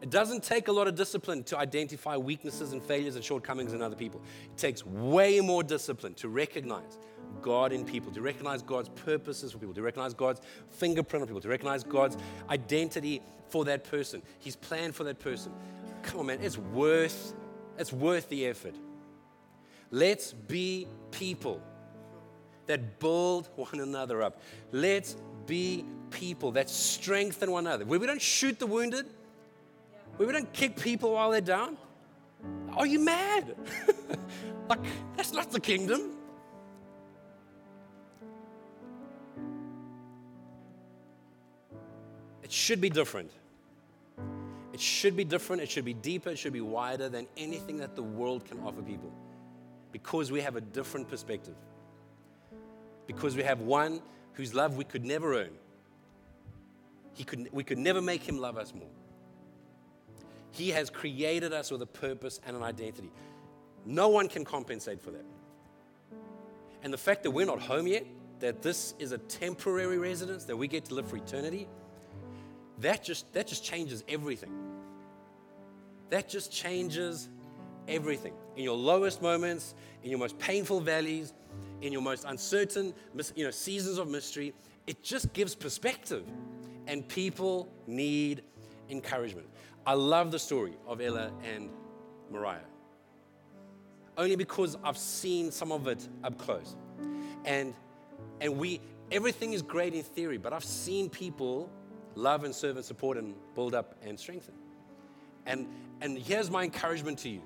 [0.00, 3.82] It doesn't take a lot of discipline to identify weaknesses and failures and shortcomings in
[3.82, 4.22] other people.
[4.44, 6.98] It takes way more discipline to recognize
[7.42, 11.42] God in people, to recognize God's purposes for people, to recognize God's fingerprint on people,
[11.42, 12.16] to recognize God's
[12.48, 13.20] identity
[13.50, 15.52] for that person, His plan for that person.
[16.10, 17.34] Come on, man, it's worth,
[17.78, 18.74] it's worth the effort.
[19.92, 21.62] Let's be people
[22.66, 24.40] that build one another up.
[24.72, 25.14] Let's
[25.46, 27.84] be people that strengthen one another.
[27.84, 29.06] Where we don't shoot the wounded,
[30.16, 31.76] where we don't kick people while they're down.
[32.76, 33.54] Are you mad?
[34.68, 34.80] like,
[35.16, 36.16] that's not the kingdom.
[42.42, 43.30] It should be different.
[44.80, 45.60] It should be different.
[45.60, 46.30] It should be deeper.
[46.30, 49.12] It should be wider than anything that the world can offer people
[49.92, 51.52] because we have a different perspective.
[53.06, 54.00] Because we have one
[54.32, 55.50] whose love we could never earn.
[57.12, 58.88] He could, we could never make him love us more.
[60.52, 63.10] He has created us with a purpose and an identity.
[63.84, 65.26] No one can compensate for that.
[66.82, 68.06] And the fact that we're not home yet,
[68.38, 71.68] that this is a temporary residence, that we get to live for eternity,
[72.78, 74.69] that just, that just changes everything.
[76.10, 77.28] That just changes
[77.88, 78.34] everything.
[78.56, 81.32] In your lowest moments, in your most painful valleys,
[81.82, 82.92] in your most uncertain
[83.34, 84.52] you know, seasons of mystery,
[84.86, 86.24] it just gives perspective.
[86.86, 88.42] And people need
[88.88, 89.46] encouragement.
[89.86, 91.70] I love the story of Ella and
[92.30, 92.58] Mariah.
[94.18, 96.76] Only because I've seen some of it up close.
[97.44, 97.74] And
[98.40, 98.80] and we
[99.10, 101.70] everything is great in theory, but I've seen people
[102.14, 104.54] love and serve and support and build up and strengthen.
[105.46, 105.66] And
[106.00, 107.42] and here's my encouragement to you.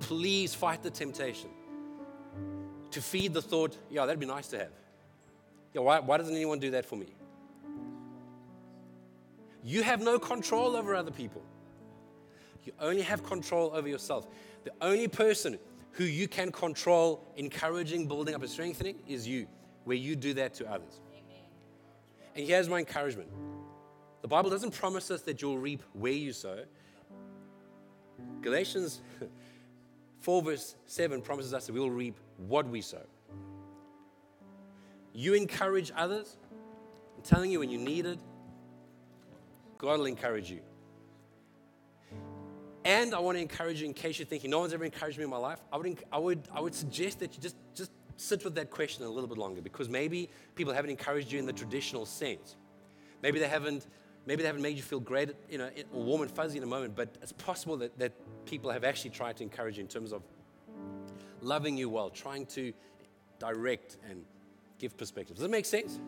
[0.00, 1.50] Please fight the temptation
[2.90, 4.70] to feed the thought, yeah, that'd be nice to have.
[5.74, 7.06] Yeah, why, why doesn't anyone do that for me?
[9.64, 11.42] You have no control over other people.
[12.64, 14.26] You only have control over yourself.
[14.64, 15.58] The only person
[15.92, 19.46] who you can control encouraging, building up, and strengthening is you,
[19.84, 21.00] where you do that to others.
[21.12, 21.42] Amen.
[22.36, 23.28] And here's my encouragement
[24.22, 26.64] the Bible doesn't promise us that you'll reap where you sow.
[28.42, 29.00] Galatians
[30.20, 32.18] 4, verse 7 promises us that we will reap
[32.48, 33.02] what we sow.
[35.12, 36.36] You encourage others.
[37.16, 38.18] I'm telling you, when you need it,
[39.78, 40.60] God will encourage you.
[42.84, 45.24] And I want to encourage you in case you're thinking, no one's ever encouraged me
[45.24, 45.58] in my life.
[45.72, 49.04] I would, I would, I would suggest that you just, just sit with that question
[49.04, 52.56] a little bit longer because maybe people haven't encouraged you in the traditional sense.
[53.22, 53.86] Maybe they haven't,
[54.26, 56.66] maybe they haven't made you feel great, you know, or warm and fuzzy in a
[56.66, 58.12] moment, but it's possible that, that
[58.44, 60.22] people have actually tried to encourage you in terms of
[61.40, 62.72] loving you well, trying to
[63.38, 64.24] direct and
[64.78, 65.36] give perspective.
[65.36, 66.00] Does that make sense?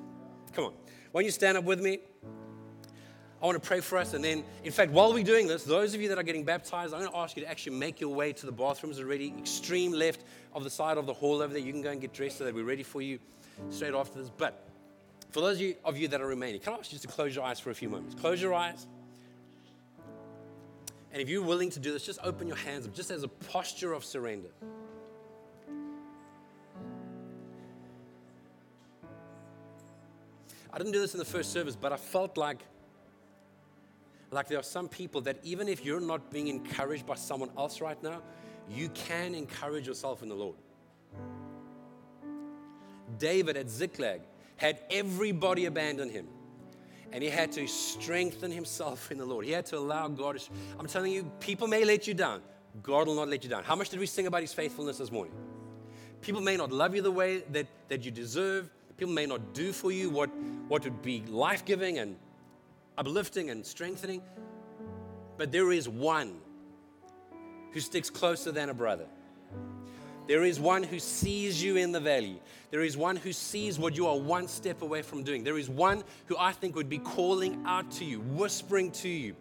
[0.53, 0.73] Come on.
[1.13, 2.01] Why don't you stand up with me?
[3.41, 4.15] I want to pray for us.
[4.15, 6.93] And then, in fact, while we're doing this, those of you that are getting baptized,
[6.93, 9.93] I'm going to ask you to actually make your way to the bathrooms already, extreme
[9.93, 11.63] left of the side of the hall over there.
[11.63, 13.21] You can go and get dressed so that we're ready for you
[13.71, 14.31] straight after this.
[14.37, 14.68] But
[15.31, 17.45] for those of you, that are remaining, can I ask you just to close your
[17.45, 18.15] eyes for a few moments?
[18.15, 18.87] Close your eyes.
[21.13, 23.29] And if you're willing to do this, just open your hands up, just as a
[23.29, 24.49] posture of surrender.
[30.73, 32.59] I didn't do this in the first service, but I felt like
[34.31, 37.81] like there are some people that even if you're not being encouraged by someone else
[37.81, 38.21] right now,
[38.71, 40.57] you can encourage yourself in the Lord.
[43.19, 44.21] David at Ziklag
[44.59, 46.29] had everybody abandon him.
[47.11, 49.47] And he had to strengthen himself in the Lord.
[49.47, 50.39] He had to allow God.
[50.79, 52.43] I'm telling you, people may let you down.
[52.83, 53.65] God will not let you down.
[53.65, 55.33] How much did we sing about his faithfulness this morning?
[56.21, 58.69] People may not love you the way that, that you deserve.
[58.99, 60.29] People may not do for you what,
[60.69, 62.17] what would be life giving and
[62.99, 64.21] uplifting and strengthening.
[65.39, 66.37] But there is one
[67.73, 69.07] who sticks closer than a brother.
[70.29, 72.39] There is one who sees you in the valley.
[72.71, 75.43] There is one who sees what you are one step away from doing.
[75.43, 79.35] There is one who I think would be calling out to you, whispering to you,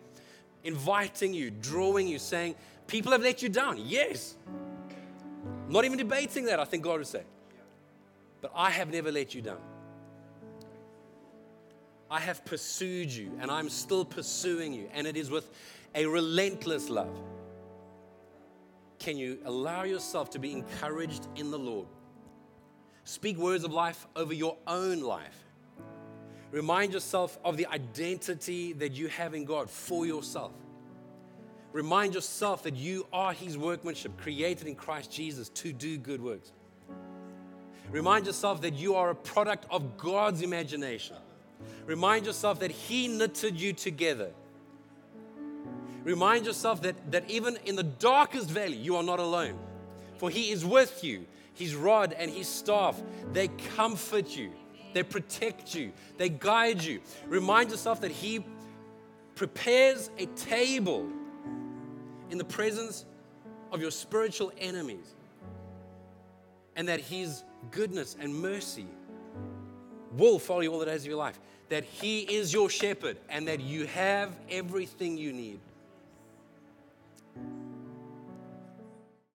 [0.63, 2.55] inviting you, drawing you, saying,
[2.87, 3.77] People have let you down.
[3.85, 4.37] Yes.
[5.67, 7.23] not even debating that, I think God would say.
[8.41, 9.59] But I have never let you down.
[12.09, 15.49] I have pursued you and I'm still pursuing you, and it is with
[15.93, 17.13] a relentless love.
[18.99, 21.87] Can you allow yourself to be encouraged in the Lord?
[23.03, 25.37] Speak words of life over your own life.
[26.51, 30.53] Remind yourself of the identity that you have in God for yourself.
[31.73, 36.51] Remind yourself that you are His workmanship, created in Christ Jesus to do good works.
[37.91, 41.15] Remind yourself that you are a product of God's imagination
[41.85, 44.31] Remind yourself that He knitted you together.
[46.07, 49.59] Remind yourself that, that even in the darkest valley, you are not alone.
[50.19, 51.25] For He is with you.
[51.53, 52.97] His rod and His staff,
[53.33, 54.51] they comfort you,
[54.93, 57.01] they protect you, they guide you.
[57.25, 58.45] Remind yourself that He
[59.35, 61.09] prepares a table
[62.29, 63.03] in the presence
[63.73, 65.13] of your spiritual enemies,
[66.77, 68.87] and that His goodness and mercy
[70.13, 71.37] will follow you all the days of your life.
[71.67, 75.59] That He is your shepherd and that you have everything you need.